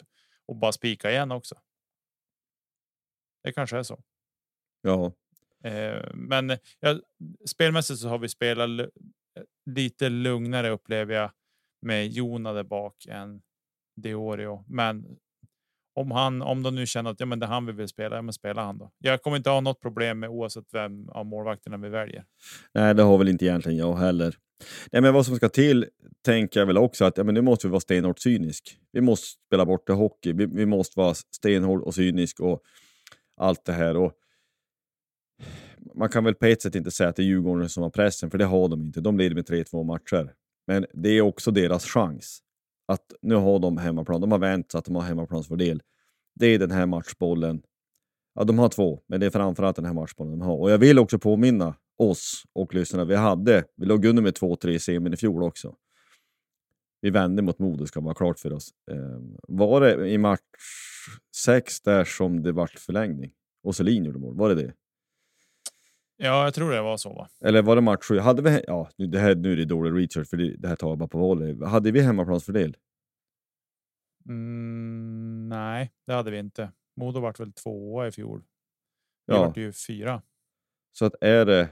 [0.47, 1.55] och bara spika igen också.
[3.43, 4.03] Det kanske är så.
[4.83, 5.13] Ja,
[5.65, 7.01] Eh, men ja,
[7.47, 8.69] spelmässigt så har vi spelat
[9.67, 11.31] lite lugnare upplever jag
[11.83, 13.43] med Jona där bak än
[13.97, 14.65] Diorio.
[14.69, 15.19] Men
[15.95, 18.17] om han, om de nu känner att ja, men det är han vi vill spela,
[18.17, 18.91] ja, men spela han då.
[18.99, 22.25] Jag kommer inte ha något problem med oavsett vem av målvakterna vi väljer.
[22.75, 24.37] nej det har väl inte egentligen jag heller.
[24.93, 25.87] Nej, men vad som ska till
[26.25, 28.79] tänker jag väl också att ja, men nu måste vi vara stenhårt cynisk.
[28.93, 30.33] Vi måste spela bort det hockey.
[30.33, 32.63] Vi, vi måste vara stenhård och cynisk och
[33.37, 33.97] allt det här.
[33.97, 34.13] Och
[35.95, 38.31] man kan väl på ett sätt inte säga att det är Djurgården som har pressen,
[38.31, 39.01] för det har de inte.
[39.01, 40.33] De leder med 3-2 matcher.
[40.67, 42.43] Men det är också deras chans.
[42.93, 44.21] Att nu har de hemmaplan.
[44.21, 45.83] De har vänt så att de har hemmaplansfördel.
[46.35, 47.63] Det är den här matchbollen.
[48.35, 50.57] Ja, de har två, men det är framförallt den här matchbollen de har.
[50.57, 53.05] Och jag vill också påminna oss och lyssnarna.
[53.05, 55.75] Vi hade, vi låg under med 2-3 i semin i fjol också.
[57.01, 58.71] Vi vände mot Modo, ska vara klart för oss.
[58.91, 60.41] Eh, var det i match
[61.37, 63.33] 6 där som det vart förlängning?
[63.63, 64.73] Och Selin gjorde mål, var det det?
[66.25, 67.13] Ja, jag tror det var så.
[67.13, 67.29] Va?
[67.45, 68.19] Eller var det match 7?
[68.19, 70.77] Hade vi, ja, nu, det här, nu är det dålig research, för det, det här
[70.77, 71.65] tar jag bara på volley.
[71.65, 72.77] Hade vi hemmaplansfördel?
[74.29, 76.71] Mm, nej, det hade vi inte.
[76.97, 78.43] Modo vart väl tvåa i fjol.
[79.27, 79.47] Vi Ja.
[79.47, 80.23] vart ju fyra.
[80.93, 81.69] Så att är det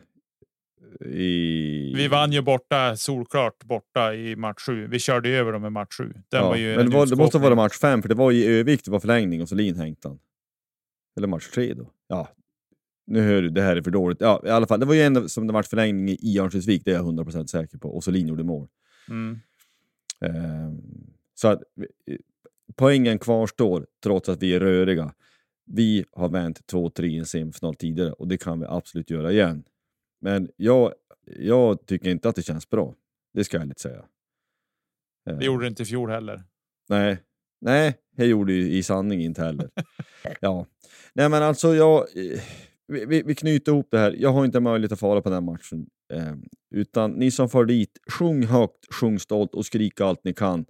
[1.10, 1.94] i...
[1.96, 4.86] Vi vann ju borta solklart borta i match sju.
[4.86, 6.12] Vi körde över dem i match sju.
[6.12, 8.14] Den Ja, var ju men en det, var, det måste vara match 5, för det
[8.14, 10.18] var i Övik det var förlängning och Selin hängde han.
[11.16, 11.90] Eller match 3 då.
[12.06, 12.28] Ja,
[13.10, 14.20] nu hör du, det här är för dåligt.
[14.20, 16.90] Ja, i alla fall, det var ju en som det vart förlängning i Örnsköldsvik, det
[16.90, 17.88] är jag 100% säker på.
[17.96, 18.68] Och Selin gjorde mål.
[19.08, 19.38] Mm.
[20.20, 20.80] Ehm,
[21.34, 21.62] så att
[22.06, 22.16] eh,
[22.76, 25.14] poängen kvarstår trots att vi är röriga.
[25.66, 29.64] Vi har vänt 2-3 i en semifinal tidigare och det kan vi absolut göra igen.
[30.20, 30.92] Men jag,
[31.26, 32.94] jag tycker inte att det känns bra.
[33.34, 34.04] Det ska jag ärligt säga.
[35.24, 36.42] Det Ehm, gjorde det inte i fjol heller.
[36.88, 37.18] Nej,
[37.60, 39.70] nej, jag gjorde ju i sanning inte heller.
[40.40, 40.66] ja,
[41.12, 42.40] nej men alltså jag, eh,
[42.90, 44.16] vi, vi, vi knyter ihop det här.
[44.18, 45.86] Jag har inte möjlighet att fara på den matchen.
[46.12, 46.34] Eh,
[46.70, 50.64] utan ni som far dit, sjung högt, sjung stolt och skrik allt ni kan.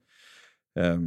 [0.78, 0.98] Eh,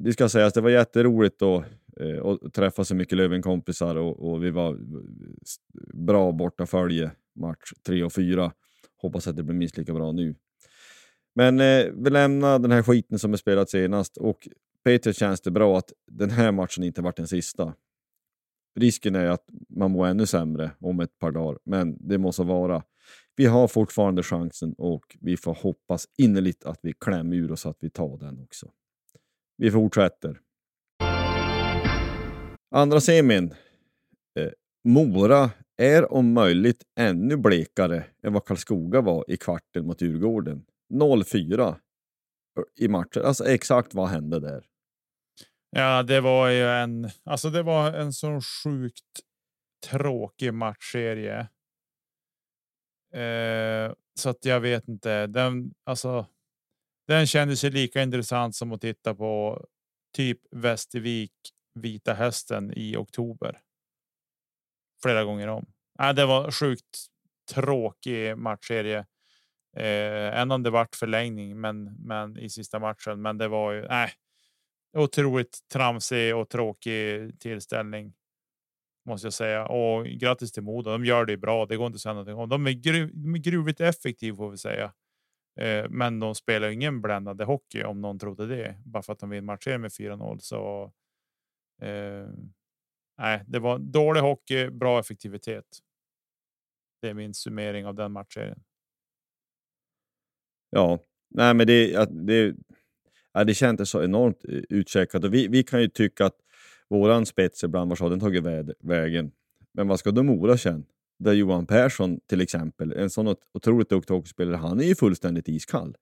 [0.00, 1.64] det ska sägas, det var jätteroligt då,
[2.00, 4.78] eh, att träffa så mycket Löven-kompisar och, och vi var
[5.94, 8.52] bra borta följe match 3 och 4.
[8.96, 10.34] Hoppas att det blir minst lika bra nu.
[11.34, 14.48] Men eh, vi lämnar den här skiten som är spelat senast och
[14.84, 17.74] Peter känns det bra att den här matchen inte varit den sista.
[18.74, 22.82] Risken är att man mår ännu sämre om ett par dagar, men det måste vara.
[23.36, 27.76] Vi har fortfarande chansen och vi får hoppas innerligt att vi klämmer ur oss att
[27.80, 28.70] vi tar den också.
[29.56, 30.40] Vi fortsätter.
[32.70, 33.54] Andra semin.
[34.38, 34.50] Eh,
[34.84, 40.64] Mora är om möjligt ännu blekare än vad Karlskoga var i kvarten mot Djurgården.
[40.94, 41.74] 0-4
[42.76, 43.22] i matchen.
[43.24, 44.64] Alltså exakt vad hände där?
[45.76, 49.20] Ja, det var ju en, alltså det var en så sjukt
[49.90, 51.48] tråkig matchserie.
[53.14, 55.26] Eh, så att jag vet inte.
[55.26, 56.26] Den, alltså,
[57.06, 59.66] den kändes ju lika intressant som att titta på
[60.16, 61.32] typ Västervik
[61.74, 63.60] Vita Hästen i oktober.
[65.02, 65.66] Flera gånger om.
[66.00, 67.06] Äh, det var sjukt
[67.54, 69.06] tråkig matchserie.
[69.76, 73.22] Eh, än om det vart förlängning, men, men i sista matchen.
[73.22, 74.12] Men det var ju nej,
[74.92, 78.14] otroligt tramsig och tråkig tillställning.
[79.08, 79.66] måste jag säga.
[79.66, 80.90] Och grattis till Modo.
[80.90, 81.66] De gör det bra.
[81.66, 82.48] Det går inte att säga någonting om.
[82.48, 84.92] De är, gru, de är gruvligt effektiva får vi säga.
[85.60, 88.76] Eh, men de spelar ingen bländande hockey om någon trodde det.
[88.84, 90.92] Bara för att de vinner matcher med 4-0 så.
[91.82, 92.28] Eh,
[93.18, 95.78] nej, det var dålig hockey, bra effektivitet.
[97.02, 98.62] Det är min summering av den matchserien.
[100.70, 100.98] Ja,
[101.30, 102.56] nej, men det, det,
[103.34, 106.36] ja, det kändes så enormt eh, utcheckat och vi, vi kan ju tycka att
[106.88, 108.44] våran spets ibland, vart har den tagit
[108.80, 109.32] vägen?
[109.74, 110.84] Men vad ska då Mora känna?
[111.18, 115.96] Där Johan Persson till exempel, en sån otroligt duktig hockeyspelare, han är ju fullständigt iskall.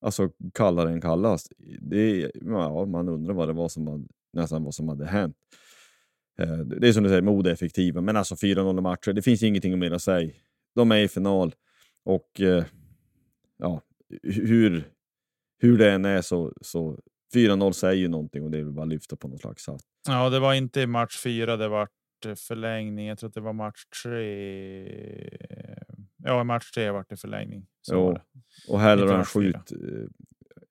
[0.00, 1.52] Alltså kallare än kallast.
[1.80, 5.36] Det, ja, man undrar vad det var som hade, nästan vad som hade hänt.
[6.38, 9.90] Eh, det är som du säger, modeeffektiva, men alltså 4-0 matcher, det finns ingenting mer
[9.90, 10.30] att säga.
[10.74, 11.54] De är i final
[12.04, 12.64] och eh,
[13.58, 13.82] ja,
[14.22, 14.84] hur,
[15.60, 16.98] hur det än är så, så
[17.34, 19.82] 4-0 säger ju någonting och det är väl bara lyfta på något slags hatt.
[20.08, 21.90] Ja, det var inte i match fyra det vart
[22.36, 23.06] förlängning.
[23.06, 24.20] Jag tror att det var match tre.
[26.24, 27.66] Ja, match tre vart det förlängning.
[27.82, 28.18] Så jo.
[28.72, 29.72] Och hellre han skjut.
[29.72, 29.78] Eh,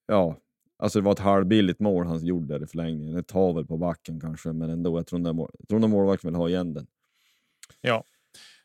[0.07, 0.37] ja,
[0.77, 3.17] alltså det var ett halvbilligt mål han gjorde där i förlängningen.
[3.17, 4.99] Ett tavel på backen kanske, men ändå.
[4.99, 6.87] Jag tror att jag målvakten vill ha igen den.
[7.81, 8.03] Ja,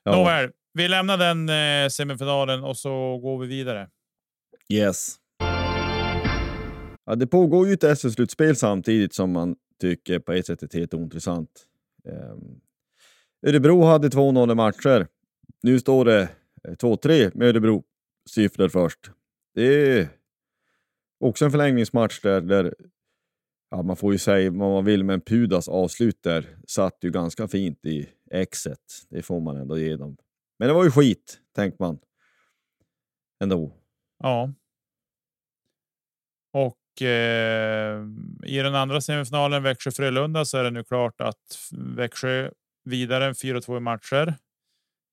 [0.02, 0.16] ja.
[0.16, 0.50] nåväl.
[0.72, 3.90] Vi lämnar den eh, semifinalen och så går vi vidare.
[4.68, 5.16] Yes.
[7.06, 10.94] Ja, det pågår ju ett SM-slutspel samtidigt som man tycker på ett sätt är helt
[10.94, 11.66] ointressant.
[12.04, 12.60] Um,
[13.46, 15.06] Örebro hade 2-0 matcher.
[15.62, 16.22] Nu står det
[16.68, 17.84] eh, 2-3 med Örebro
[18.30, 19.10] siffror först.
[19.54, 20.08] Det är
[21.20, 22.74] också en förlängningsmatch där, där
[23.70, 27.48] ja, man får ju säga vad man vill, men Pudas avslut där satt ju ganska
[27.48, 29.06] fint i exet.
[29.08, 30.16] Det får man ändå ge dem.
[30.58, 31.98] Men det var ju skit, tänkte man.
[33.40, 33.72] Ändå.
[34.18, 34.52] Ja.
[36.52, 38.02] Och eh,
[38.44, 42.50] i den andra semifinalen Växjö-Frölunda så är det nu klart att Växjö
[42.84, 44.34] vidare 4-2 i matcher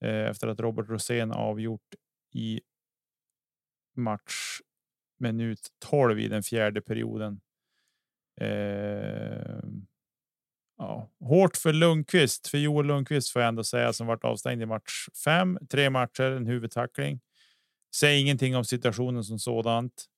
[0.06, 1.96] eh, efter att Robert Rosén avgjort
[2.34, 2.62] i
[3.96, 4.60] match
[5.20, 7.42] minut 12 i den fjärde perioden.
[8.42, 9.64] Eh,
[10.78, 14.66] ja, hårt för Lundqvist, för Joel Lundqvist får jag ändå säga som varit avstängd i
[14.66, 15.58] match 5.
[15.70, 17.20] Tre matcher, en huvudtackling.
[17.96, 20.11] Säg ingenting om situationen som sådant.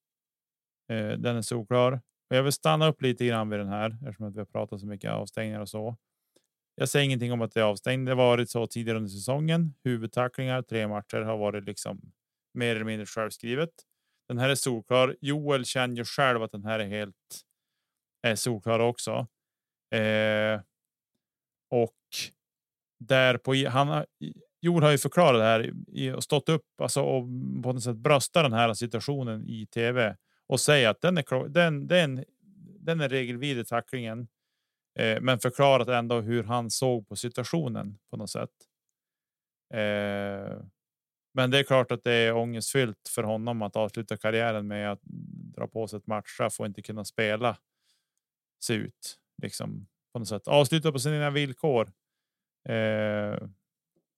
[0.89, 2.01] Eh, den är solklar.
[2.27, 4.87] Jag vill stanna upp lite grann vid den här eftersom att vi har pratat så
[4.87, 5.97] mycket avstängningar och så.
[6.75, 8.07] Jag säger ingenting om att det är avstängd.
[8.07, 9.73] Det varit så tidigare under säsongen.
[9.83, 12.01] Huvudtacklingar, tre matcher har varit liksom
[12.53, 13.69] mer eller mindre självskrivet.
[14.27, 15.15] Den här är solklar.
[15.21, 17.15] Joel känner ju själv att den här är helt
[18.21, 19.27] är solklar också.
[19.95, 20.61] Eh,
[21.69, 21.97] och
[22.99, 24.05] där på han
[24.61, 27.23] Joel har ju förklarat det här och stått upp alltså, och
[27.63, 30.15] på något sätt bröstat den här situationen i tv
[30.47, 32.25] och säga att den är den, den,
[32.79, 34.27] den är regelvidrig tacklingen
[34.99, 38.49] Eh, men förklarat ändå hur han såg på situationen på något sätt.
[39.73, 40.61] Eh,
[41.35, 45.01] men det är klart att det är ångestfyllt för honom att avsluta karriären med att
[45.55, 47.57] dra på sig ett matchstraff och inte kunna spela.
[48.63, 51.91] Se ut liksom på något sätt avsluta på sina villkor.
[52.69, 53.37] Eh,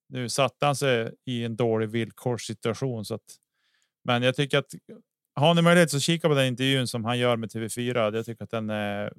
[0.08, 3.36] nu satte han sig i en dålig villkorssituation så att.
[4.04, 4.74] Men jag tycker att
[5.36, 8.14] har ni möjlighet så kika på den intervjun som han gör med TV4.
[8.14, 9.12] Jag tycker att den är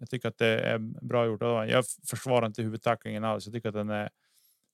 [0.00, 1.40] jag tycker att det är bra gjort.
[1.40, 3.46] Jag försvarar inte huvudtacklingen alls.
[3.46, 4.10] Jag tycker att den är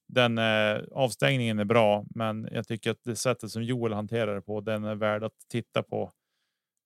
[0.08, 4.42] den eh, avstängningen är bra, men jag tycker att det sättet som Joel hanterar det
[4.42, 6.12] på, den är värd att titta på.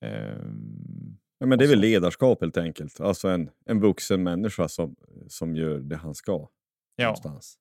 [0.04, 3.00] Um, ja, men det är väl ledarskap helt enkelt.
[3.00, 4.96] Alltså en, en vuxen människa som,
[5.28, 6.48] som gör det han ska.
[6.96, 7.58] Ja, någonstans.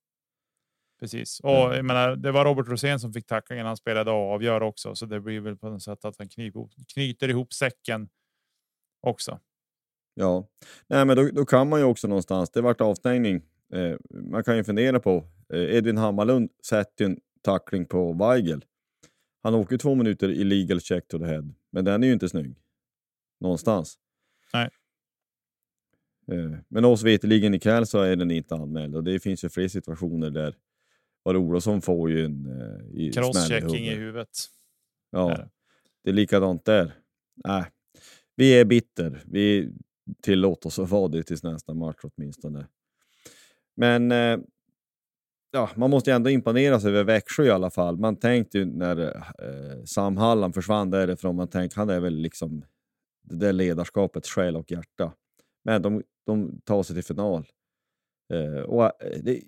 [1.03, 1.39] Precis.
[1.39, 1.75] Och mm.
[1.75, 3.65] jag menar, det var Robert Rosén som fick tacklingen.
[3.65, 6.27] Han spelade och avgör också, så det blir väl på något sätt att han
[6.93, 8.09] knyter, ihop säcken
[9.01, 9.39] också.
[10.13, 10.47] Ja,
[10.87, 13.41] nej, men då, då kan man ju också någonstans, det vart avstängning.
[13.73, 18.65] Eh, man kan ju fundera på, eh, Edvin Hammarlund sätter en tackling på Weigel.
[19.41, 22.29] Han åker två minuter i legal check to the head, men den är ju inte
[22.29, 22.55] snygg.
[23.39, 23.97] Någonstans.
[24.53, 24.69] Nej.
[26.31, 29.67] Eh, men oss veterligen ikväll så är den inte anmäld och det finns ju fler
[29.67, 30.55] situationer där
[31.23, 34.29] var Olofsson får ju en eh, crosschecking i huvudet.
[35.11, 35.37] Ja,
[36.03, 36.93] det är likadant där.
[37.47, 37.65] Nej,
[38.35, 39.23] vi är bitter.
[39.25, 39.73] Vi
[40.21, 42.67] tillåt oss att vara det tills nästa match åtminstone.
[43.75, 44.37] Men eh,
[45.51, 47.97] ja, man måste ju ändå imponeras över Växjö i alla fall.
[47.97, 52.65] Man tänkte ju när eh, Sam Hallam försvann därifrån, man tänkte han är väl liksom
[53.21, 55.13] det där ledarskapets själ och hjärta.
[55.63, 57.45] Men de, de tar sig till final.
[58.33, 58.91] Eh, och eh,
[59.23, 59.41] det,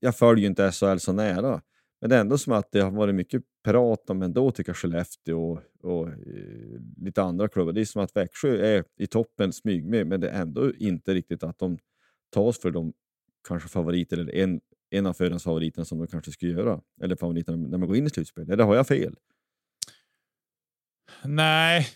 [0.00, 1.62] jag följer ju inte SHL så nära,
[2.00, 4.76] men det är ändå som att det har varit mycket prat om ändå tycker jag
[4.76, 6.14] Skellefteå och, och eh,
[6.96, 7.72] lite andra klubbar.
[7.72, 11.14] Det är som att Växjö är i toppen smyg med, men det är ändå inte
[11.14, 11.78] riktigt att de
[12.34, 12.92] tas för de
[13.48, 14.60] kanske favoriter eller en,
[14.90, 16.80] en av förhandsfavoriterna som de kanske skulle göra.
[17.02, 18.50] Eller favoriterna när man går in i slutspel.
[18.50, 19.16] Eller har jag fel?
[21.24, 21.86] Nej,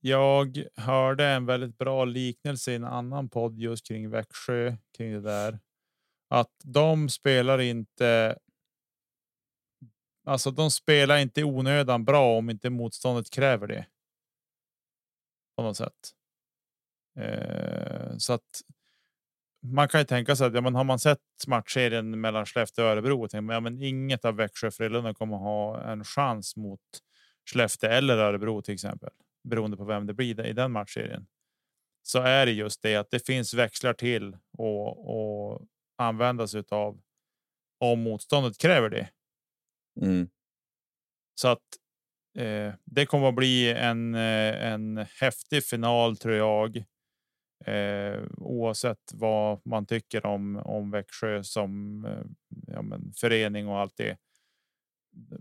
[0.00, 5.20] jag hörde en väldigt bra liknelse i en annan podd just kring Växjö kring det
[5.20, 5.58] där.
[6.30, 8.38] Att de spelar inte.
[10.24, 13.86] Alltså, de spelar inte i onödan bra om inte motståndet kräver det.
[15.56, 16.14] På något sätt.
[17.18, 18.62] Eh, så att
[19.62, 22.90] man kan ju tänka sig att ja, men har man sett matchserien mellan Skellefteå och
[22.90, 26.56] Örebro och tänker man, ja, men inget av Växjö och Frölunda kommer ha en chans
[26.56, 26.80] mot
[27.52, 29.10] Skellefteå eller Örebro till exempel,
[29.48, 31.26] beroende på vem det blir i den matchserien.
[32.02, 35.66] Så är det just det att det finns växlar till och, och
[36.00, 37.00] användas av
[37.80, 39.10] om motståndet kräver det.
[40.00, 40.28] Mm.
[41.34, 41.62] Så att
[42.38, 46.76] eh, det kommer att bli en, eh, en häftig final tror jag.
[47.64, 52.24] Eh, oavsett vad man tycker om, om Växjö som eh,
[52.66, 54.18] ja, men, förening och allt det.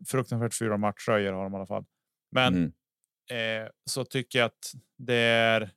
[0.07, 1.85] Fruktansvärt fyra matchröjor har de i alla fall.
[2.31, 2.53] Men
[3.29, 3.63] Mm.
[3.63, 5.71] eh, så tycker jag att det är.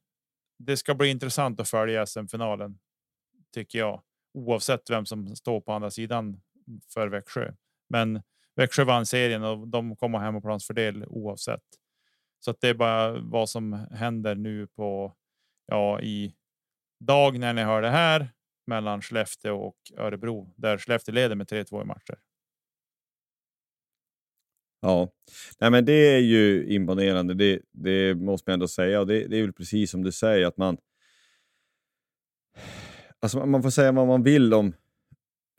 [0.59, 2.78] Det ska bli intressant att följa SM-finalen.
[3.55, 4.03] Tycker jag,
[4.35, 6.41] oavsett vem som står på andra sidan
[6.95, 7.53] för Växjö.
[7.89, 8.22] Men
[8.57, 11.64] Växjö vann serien och de kommer hemmaplansfördel oavsett.
[12.41, 15.16] Så att det är bara vad som händer nu på
[15.66, 16.35] ja, i
[17.01, 18.28] dag när ni hör det här
[18.66, 22.18] mellan Skellefteå och Örebro där Skellefteå leder med 3-2 i matcher.
[24.80, 25.09] Ja,
[25.59, 27.35] Nej, men det är ju imponerande.
[27.35, 29.01] Det, det måste man ändå säga.
[29.01, 30.76] Och det, det är väl precis som du säger att man.
[33.22, 34.66] Alltså man får säga vad man vill om,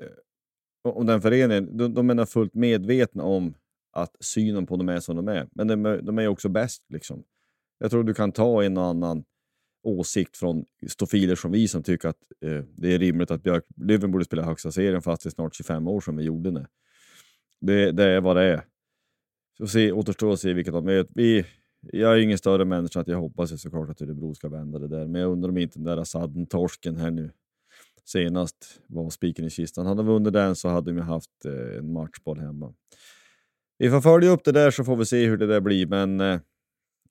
[0.04, 1.78] eh, om den föreningen.
[1.78, 3.54] De, de är fullt medvetna om
[3.92, 5.48] att synen på dem är som de är.
[5.52, 6.84] Men de, är- de är också bäst.
[6.90, 7.24] Liksom.
[7.78, 9.24] Jag tror du kan ta en och annan
[9.84, 14.26] åsikt från stofiler som vi som tycker att eh, det är rimligt att Björklöven borde
[14.26, 16.68] spela högsta serien fast det är snart 25 år sedan vi gjorde det.
[17.62, 18.66] Det, det är vad det är.
[19.58, 21.14] Så se, återstår att se vilket de möter.
[21.16, 21.46] Vi,
[21.82, 24.88] jag är ingen större människa att jag hoppas ju såklart att Örebro ska vända det
[24.88, 25.08] där.
[25.08, 27.32] Men jag undrar om inte den där sadden-torsken här nu
[28.06, 29.86] senast var spiken i kistan.
[29.86, 32.74] Hade vi vunnit den så hade vi haft eh, en matchboll hemma.
[33.78, 35.86] Vi får följa upp det där så får vi se hur det där blir.
[35.86, 36.40] Men eh,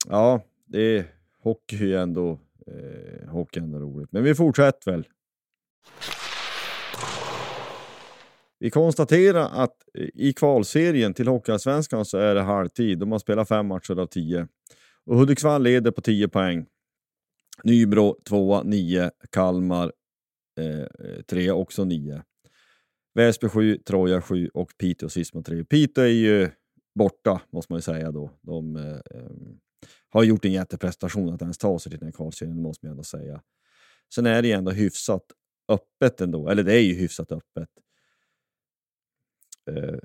[0.09, 1.05] ja, det är
[1.43, 4.11] hockey är ju ändå, eh, hockey är ändå roligt.
[4.11, 5.07] Men vi fortsätter väl.
[8.59, 12.99] Vi konstaterar att eh, i kvalserien till Hockeyallsvenskan så är det halvtid.
[12.99, 14.47] De har spelat fem matcher av tio.
[15.05, 16.65] Och Hudiksvall leder på 10 poäng.
[17.63, 19.11] Nybro tvåa, 9.
[19.31, 19.91] Kalmar
[20.59, 22.23] Eh, eh, tre, också 9.
[23.15, 25.63] Väsby 7, Troja 7 och Piteå sist med 3.
[25.63, 26.49] Piteå är ju
[26.95, 28.31] borta, måste man ju säga då.
[28.41, 29.31] De eh, eh,
[30.09, 33.03] har gjort en jätteprestation att ens ta sig till den här kvalserien, måste man ändå
[33.03, 33.41] säga.
[34.15, 35.23] Sen är det ju ändå hyfsat
[35.71, 37.69] öppet ändå, eller det är ju hyfsat öppet.
[39.71, 39.99] Eh,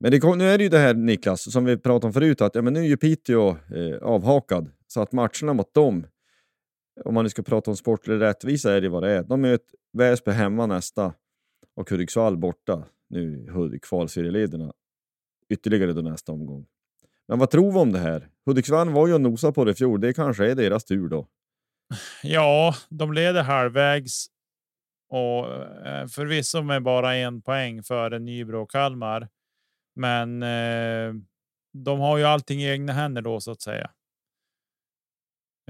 [0.00, 2.40] Men det, kom- nu är det ju det här Niklas, som vi pratade om förut,
[2.40, 4.70] att ja, men nu är ju Piteå eh, avhakad.
[4.86, 6.06] Så att matcherna mot dem,
[7.04, 9.22] om man nu ska prata om sportlig rättvisa, är det vad det är.
[9.22, 11.14] De möter Väsby hemma nästa
[11.76, 14.72] och Hudiksvall borta nu i Hudik, kvalserielederna
[15.48, 16.66] ytterligare då nästa omgång.
[17.28, 18.28] Men vad tror vi om det här?
[18.46, 21.28] Hudiksvall var ju och nosade på det i fjol, det kanske är deras tur då.
[22.22, 24.26] Ja, de leder halvvägs
[25.08, 25.46] och
[25.86, 29.28] eh, förvisso med bara en poäng före Nybro och Kalmar.
[29.96, 31.14] Men eh,
[31.72, 33.90] de har ju allting i egna händer då så att säga.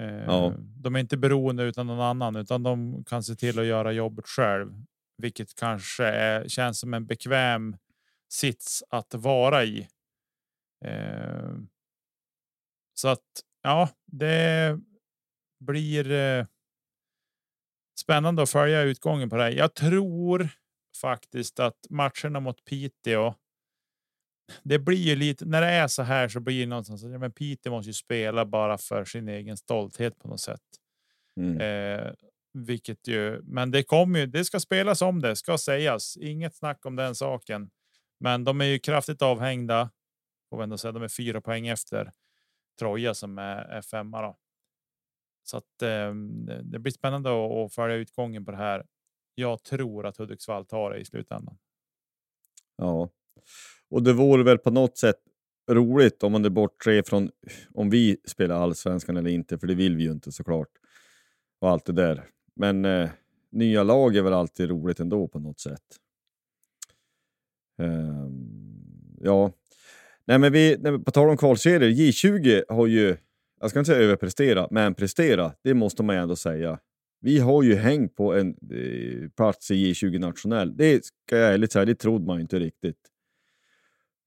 [0.00, 0.54] Eh, Ja.
[0.58, 4.26] De är inte beroende utan någon annan, utan de kan se till att göra jobbet
[4.26, 4.84] själv,
[5.16, 7.76] vilket kanske är, känns som en bekväm
[8.32, 9.88] sits att vara i.
[10.84, 11.52] Eh,
[12.94, 13.26] så att
[13.62, 14.78] ja, det
[15.64, 16.46] blir eh,
[18.00, 19.50] spännande att följa utgången på det här.
[19.50, 20.48] Jag tror
[21.00, 23.34] faktiskt att matcherna mot Piteå.
[24.62, 27.02] Det blir ju lite när det är så här så blir det någonstans.
[27.02, 30.60] Ja, men Piteå måste ju spela bara för sin egen stolthet på något sätt.
[31.36, 31.60] Mm.
[31.60, 32.12] Eh,
[32.52, 34.26] vilket ju, men det kommer ju.
[34.26, 36.16] Det ska spelas om det ska sägas.
[36.16, 37.70] Inget snack om den saken.
[38.20, 39.90] Men de är ju kraftigt avhängda.
[40.50, 40.92] Får vi ändå säga.
[40.92, 42.12] De är fyra poäng efter
[42.78, 44.22] Troja som är, är femma.
[44.22, 44.36] Då.
[45.42, 48.86] Så att eh, det- det blir spännande att, att följa utgången på det här.
[49.34, 51.58] Jag tror att Hudiksvall tar det i slutändan.
[52.76, 53.08] Ja,
[53.90, 55.16] och det vore väl på något sätt
[55.70, 57.30] roligt om man bortser från
[57.74, 60.68] om vi spelar allsvenskan eller inte, för det vill vi ju inte såklart.
[61.60, 62.24] Och allt det där.
[62.56, 63.10] Men eh,
[63.52, 65.82] nya lag är väl alltid roligt ändå på något sätt.
[67.78, 68.30] Eh,
[69.20, 69.52] ja,
[70.24, 73.16] nej men vi, nej, på tal om kvalserier, J20 har ju,
[73.60, 76.78] jag ska inte säga överprestera, men prestera, det måste man ju ändå säga.
[77.20, 80.76] Vi har ju hängt på en eh, plats i J20 nationell.
[80.76, 82.96] Det ska jag ärligt säga, det trodde man inte riktigt.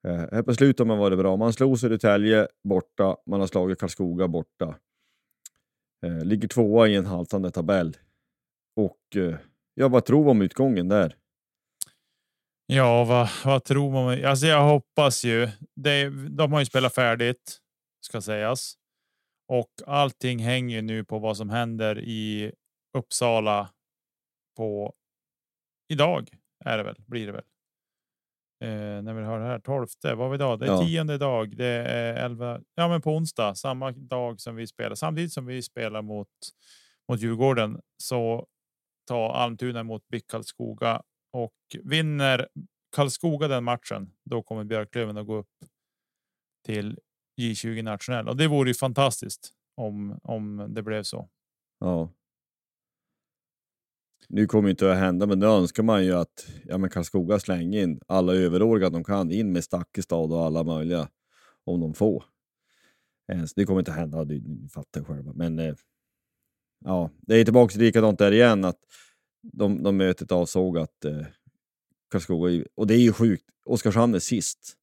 [0.07, 1.37] Eh, här på slutet har man varit bra.
[1.37, 4.75] Man slog Södertälje borta, man har slagit Karlskoga borta.
[6.05, 7.97] Eh, ligger tvåa i en haltande tabell.
[8.75, 9.35] Och eh,
[9.73, 11.17] ja, vad tror vi om utgången där?
[12.65, 14.25] Ja, vad, vad tror man?
[14.25, 15.49] Alltså, jag hoppas ju.
[15.75, 17.59] Det, de har ju spelat färdigt,
[18.05, 18.77] ska sägas.
[19.47, 22.51] Och allting hänger nu på vad som händer i
[22.97, 23.69] Uppsala
[24.57, 24.93] på
[25.89, 26.29] idag
[26.65, 27.43] är det väl, blir det väl.
[28.63, 30.59] Eh, när vi har det här 12, vad har vi idag?
[30.59, 30.85] Det är Ja.
[30.87, 31.57] tionde dag.
[31.57, 32.61] Det är 11.
[32.75, 36.27] Ja, men på onsdag, samma dag som vi spelar, samtidigt som vi spelar mot
[37.09, 38.47] mot Djurgården så
[39.07, 41.01] tar Almtuna emot BIK Karlskoga
[41.33, 41.53] och
[41.83, 42.47] vinner
[42.95, 44.11] Karlskoga den matchen.
[44.25, 45.49] Då kommer Björklöven att gå upp
[46.65, 46.99] till
[47.41, 51.29] J20 nationell och det vore ju fantastiskt om om det blev så.
[51.79, 52.09] Ja.
[54.27, 57.83] Nu kommer inte att hända, men då önskar man ju att ja, men Karlskoga slänger
[57.83, 61.09] in alla överåriga de kan, in med Stakkestad och alla möjliga,
[61.63, 62.23] om de får.
[63.31, 64.41] Eh, så det kommer inte att hända, det
[64.73, 65.33] fattar själva.
[65.35, 65.75] Men eh,
[66.85, 68.79] ja, det är tillbaka till likadant där igen, att
[69.41, 71.25] de, de mötet avsåg att eh,
[72.11, 74.77] Karlskoga, och det är ju sjukt, Oskarshamn är sist.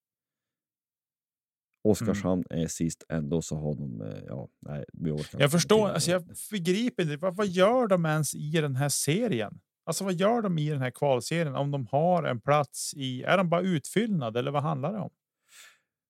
[1.85, 6.11] Oskarshamn är sist, ändå så har de, eh, ja, nej, vi orkar Jag förstår, alltså
[6.11, 7.17] jag begriper inte.
[7.17, 9.61] Vad, vad gör de ens i den här serien?
[9.85, 13.23] Alltså vad gör de i den här kvalserien om de har en plats i?
[13.23, 15.11] Är de bara utfyllnad eller vad handlar det om?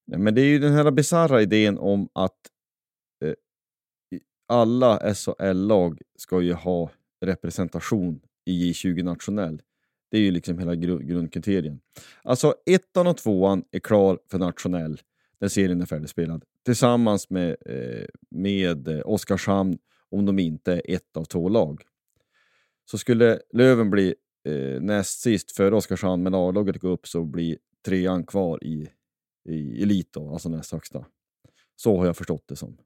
[0.07, 2.37] Nej, men det är ju den här bisarra idén om att
[3.25, 3.33] eh,
[4.47, 6.91] alla SHL-lag ska ju ha
[7.25, 9.61] representation i J20 nationell.
[10.11, 11.79] Det är ju liksom hela gru- grundkriterien.
[12.23, 14.99] Alltså ettan och tvåan är klar för nationell
[15.41, 19.77] när serien är färdigspelad tillsammans med, eh, med eh, Oskarshamn
[20.09, 21.81] om de inte är ett av två lag.
[22.91, 24.15] Så skulle Löven bli
[24.47, 28.89] eh, näst sist före Oskarshamn men A-laget går upp så blir trean kvar i
[29.49, 31.05] i elit då, alltså näst högsta.
[31.75, 32.77] Så har jag förstått det som.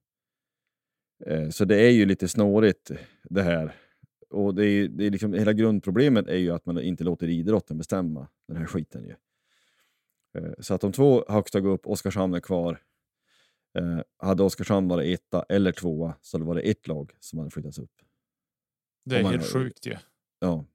[1.26, 3.76] Eh, Så det är ju lite snårigt eh, det här.
[4.30, 7.78] Och det är, det är liksom, hela grundproblemet är ju att man inte låter idrotten
[7.78, 9.16] bestämma den här skiten ju.
[10.36, 12.82] Eh, Så att de två högsta går upp, Oskarshamn är kvar.
[13.78, 17.52] Eh, Hade Oskarshamn varit etta eller tvåa så hade det varit ett lag som hade
[17.52, 17.92] flyttats upp.
[19.06, 19.96] Det är helt har- sjukt ju.
[20.40, 20.66] Ja.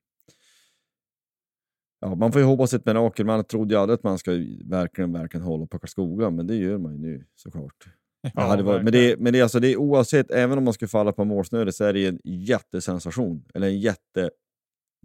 [2.00, 3.26] Ja, man får ju hoppas ett mirakel.
[3.26, 4.30] Man trodde ju aldrig att man ska
[4.64, 7.84] verkligen, verkligen hålla på Karlskoga, men det gör man ju nu såklart.
[8.22, 10.74] Ja, det hade varit, men det, men det, alltså, det är oavsett, även om man
[10.74, 13.44] skulle falla på målsnöret så är det en jättesensation.
[13.54, 14.30] Eller en jätte,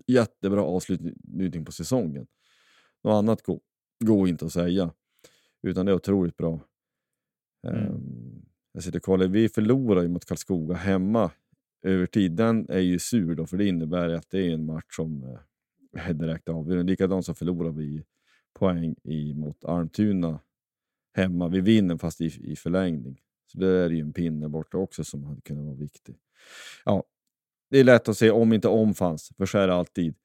[0.07, 2.27] jättebra avslutning på säsongen.
[3.03, 3.59] Något annat går,
[3.99, 4.93] går inte att säga.
[5.63, 6.59] Utan det är otroligt bra.
[7.67, 7.85] Mm.
[7.85, 11.31] Ehm, jag sitter och kollar, vi förlorar ju mot Karlskoga hemma
[11.81, 12.31] över tid.
[12.31, 16.07] Den är ju sur då, för det innebär att det är en match som eh,
[16.07, 16.91] är direkt avgörande.
[16.91, 18.05] Likadant så förlorar vi
[18.53, 20.39] poäng i, mot Almtuna
[21.13, 21.47] hemma.
[21.47, 23.21] Vi vinner fast i, i förlängning.
[23.51, 26.15] Så det är ju en pinne borta också som hade kunnat vara viktig.
[26.85, 27.03] Ja,
[27.69, 30.15] det är lätt att se om inte om fanns, för så är det alltid.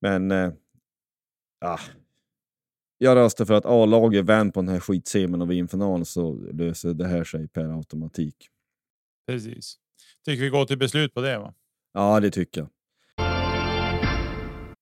[0.00, 0.52] Men eh,
[1.60, 1.80] ah,
[3.02, 6.94] jag röstar för att A-laget vänder på den här skitsemin och vinner finalen så löser
[6.94, 8.36] det här sig per automatik.
[9.26, 9.76] Precis.
[10.24, 11.54] Tycker vi går till beslut på det va?
[11.92, 12.68] Ja, det tycker jag.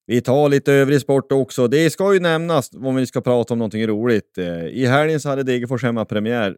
[0.07, 1.69] Vi tar lite övrig sport också.
[1.69, 4.39] Det ska ju nämnas om vi ska prata om någonting roligt.
[4.39, 6.57] Eh, I helgen så hade Degerfors hemmapremiär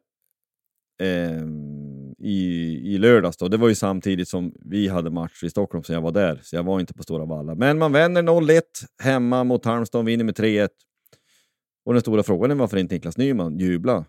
[1.02, 1.42] eh,
[2.18, 3.36] i, i lördags.
[3.36, 3.48] Då.
[3.48, 6.40] Det var ju samtidigt som vi hade match i Stockholm, så jag var där.
[6.42, 7.54] Så jag var inte på Stora Valla.
[7.54, 8.62] Men man vänder 0-1
[9.02, 10.68] hemma mot Halmstad och vinner med 3-1.
[11.91, 14.05] Och den stora frågan är varför inte Niklas Nyman jubla.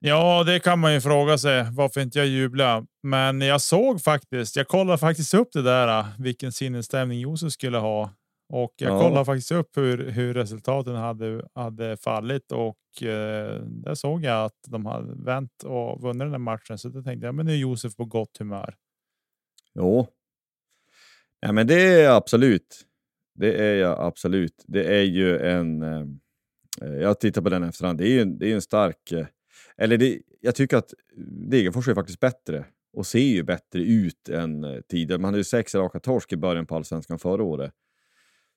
[0.00, 2.86] Ja, det kan man ju fråga sig varför inte jag jublar.
[3.02, 4.56] Men jag såg faktiskt.
[4.56, 6.06] Jag kollade faktiskt upp det där.
[6.18, 8.10] Vilken sinnesstämning Josef skulle ha
[8.52, 9.00] och jag Ja.
[9.00, 14.58] kollade faktiskt upp hur, hur resultaten hade, hade fallit och eh, där såg jag att
[14.68, 16.78] de hade vänt och vunnit den här matchen.
[16.78, 18.74] Så då tänkte jag, men nu är Josef på gott humör.
[19.74, 20.06] Jo.
[21.40, 22.84] Ja, men det är absolut.
[23.34, 24.64] Det är jag absolut.
[24.66, 25.82] Det är ju en...
[25.82, 26.04] Eh,
[26.82, 27.98] Eh, jag tittar på den efterhand.
[27.98, 29.12] Det är ju en, det är en stark...
[29.12, 29.26] Eh,
[29.76, 30.94] eller det, jag tycker att
[31.50, 35.20] Degerfors är faktiskt bättre och ser ju bättre ut än eh, tidigare.
[35.20, 37.72] Man hade ju sex raka torsk i början på allsvenskan förra året.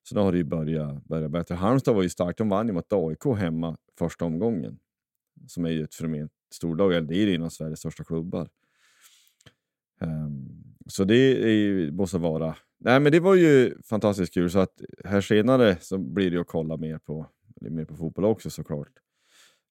[0.03, 1.55] Så då har det ju börjat, börjat bättre.
[1.55, 2.37] Halmstad var ju starkt.
[2.37, 4.79] De vann ju mot AIK hemma första omgången.
[5.47, 6.93] Som är ju ett förment storlag.
[6.93, 8.49] Eller det är ju en av Sveriges största klubbar.
[10.01, 12.55] Um, så det är, ju- måste vara...
[12.79, 14.49] Nej, men det var ju fantastiskt kul.
[14.49, 17.27] Så att här senare så blir det ju att kolla mer på,
[17.69, 18.91] mer på fotboll också såklart.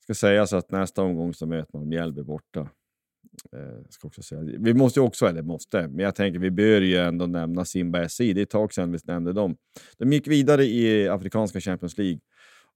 [0.02, 2.60] Ska sägas att nästa omgång så möter man Mjällby borta.
[3.52, 4.40] Eh, ska också säga.
[4.58, 8.08] Vi måste ju också, eller måste, men jag tänker vi bör ju ändå nämna Simba
[8.08, 8.32] SI.
[8.32, 9.56] Det är ett tag sedan vi nämnde dem.
[9.98, 12.20] De gick vidare i Afrikanska Champions League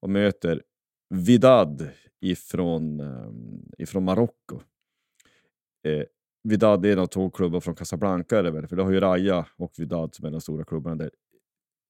[0.01, 0.63] och möter
[1.11, 1.89] Vidad
[2.21, 3.31] ifrån, eh,
[3.79, 4.61] ifrån Marocko.
[5.87, 6.05] Eh,
[6.49, 8.69] Vidad är en av två klubbar från Casablanca, är det väl?
[8.69, 11.11] för det har ju Raja och Vidad som är de stora klubbarna där.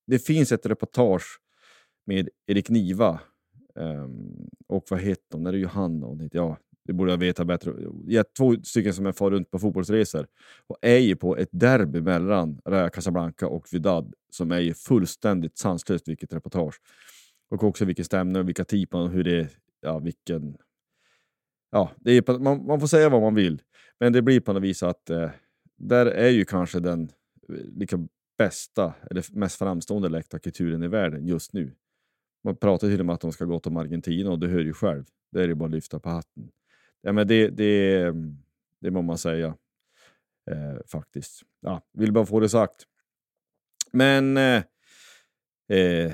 [0.07, 1.41] Det finns ett reportage
[2.07, 3.21] med Erik Niva
[3.75, 5.47] um, och vad heter hon?
[5.47, 7.75] Är det Johanna Ja, det borde jag veta bättre.
[8.07, 10.27] Jag två stycken som jag far runt på fotbollsresor
[10.67, 15.59] och är ju på ett derby mellan Raja Casablanca och Vidad som är ju fullständigt
[15.59, 16.75] sanslöst vilket reportage.
[17.51, 19.49] Och också vilken stämning och vilka typer och hur det är,
[19.81, 20.57] ja vilken...
[21.71, 23.63] Ja, det är, man, man får säga vad man vill,
[24.01, 25.31] men det blir på något vis att eh,
[25.77, 27.03] där är ju kanske den
[27.49, 31.73] eh, liksom, bästa eller mest framstående läktarkulturen i världen just nu.
[32.45, 34.73] Man pratar till och med att de ska gå till Argentina och du hör ju
[34.73, 35.05] själv.
[35.33, 36.51] Det är ju bara att lyfta på hatten.
[37.03, 38.13] Ja, men det, det,
[38.81, 39.47] det må man säga
[40.51, 41.43] eh, faktiskt.
[41.61, 42.87] Ja, vill bara få det sagt.
[43.93, 44.63] Men eh,
[45.69, 46.13] eh,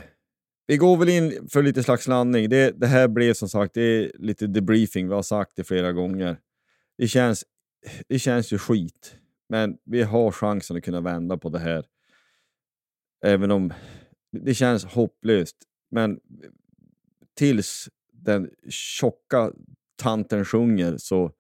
[0.66, 2.49] vi går väl in för lite slags landning.
[2.49, 5.09] Det, det här blev som sagt det är lite debriefing.
[5.09, 6.37] Vi har sagt det flera gånger.
[6.99, 7.45] Det känns,
[8.09, 9.16] det känns ju skit,
[9.49, 11.87] men vi har chansen att kunna vända på det här.
[13.24, 13.72] Även om
[14.33, 15.57] det känns hopplöst.
[15.91, 16.20] Men
[17.34, 19.53] tills den tjocka
[19.97, 21.32] tanten sjunger så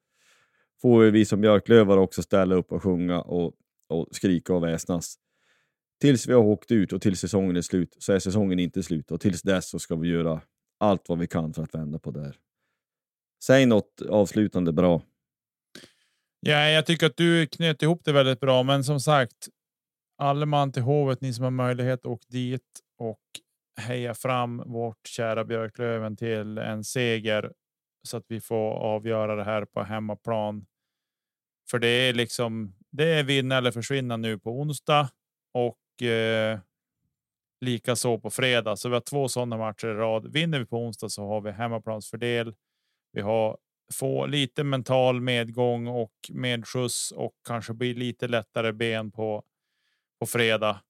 [0.82, 3.54] får vi som Björklövar också ställa upp och sjunga och,
[3.88, 5.16] och skrika och väsnas.
[6.00, 9.10] Tills vi har åkt ut och tills säsongen är slut så är säsongen inte slut
[9.10, 10.40] och tills dess så ska vi göra
[10.78, 12.36] allt vad vi kan för att vända på det här.
[13.42, 15.02] Säg något avslutande bra.
[16.40, 19.48] Ja, jag tycker att du knöt ihop det väldigt bra, men som sagt,
[20.18, 23.20] alle man till hovet, ni som har möjlighet, åk dit och
[23.76, 27.52] heja fram vårt kära Björklöven till en seger
[28.02, 30.66] så att vi får avgöra det här på hemmaplan.
[31.70, 35.10] För det är liksom, det är vinna eller försvinna nu på onsdag
[35.52, 36.58] och eh,
[37.60, 38.76] lika så på fredag.
[38.76, 40.32] Så vi har två sådana matcher i rad.
[40.32, 42.54] Vinner vi på onsdag så har vi hemmaplansfördel.
[43.12, 43.58] Vi har
[43.92, 49.44] få lite mental medgång och medskjuts och kanske bli lite lättare ben på
[50.20, 50.80] på fredag.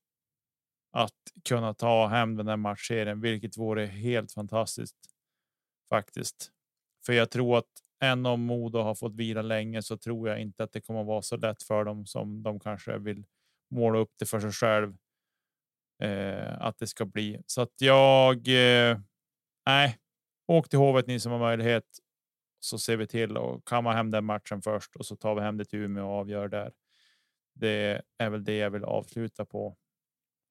[0.93, 1.15] Att
[1.49, 4.97] kunna ta hem den här matchserien, vilket vore helt fantastiskt.
[5.89, 6.51] Faktiskt.
[7.07, 7.69] För jag tror att
[8.03, 11.23] än om Modo har fått vila länge så tror jag inte att det kommer vara
[11.23, 13.25] så lätt för dem som de kanske vill
[13.71, 14.97] måla upp det för sig själv.
[16.03, 18.49] Eh, att det ska bli så att jag.
[18.49, 18.99] Eh,
[20.47, 21.85] åk till Hovet ni som har möjlighet.
[22.61, 25.57] Så ser vi till och kamma hem den matchen först och så tar vi hem
[25.57, 26.73] det till Umeå och avgör där.
[27.55, 29.77] Det är väl det jag vill avsluta på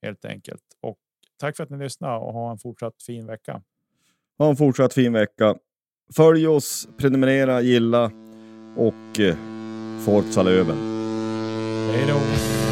[0.01, 0.63] helt enkelt.
[0.81, 0.97] Och
[1.39, 3.61] tack för att ni lyssnade och ha en fortsatt fin vecka.
[4.37, 5.55] Ha en fortsatt fin vecka.
[6.15, 8.11] Följ oss, prenumerera, gilla
[8.75, 9.35] och eh,
[10.05, 10.77] Forza Löven.
[11.91, 12.68] Hej då!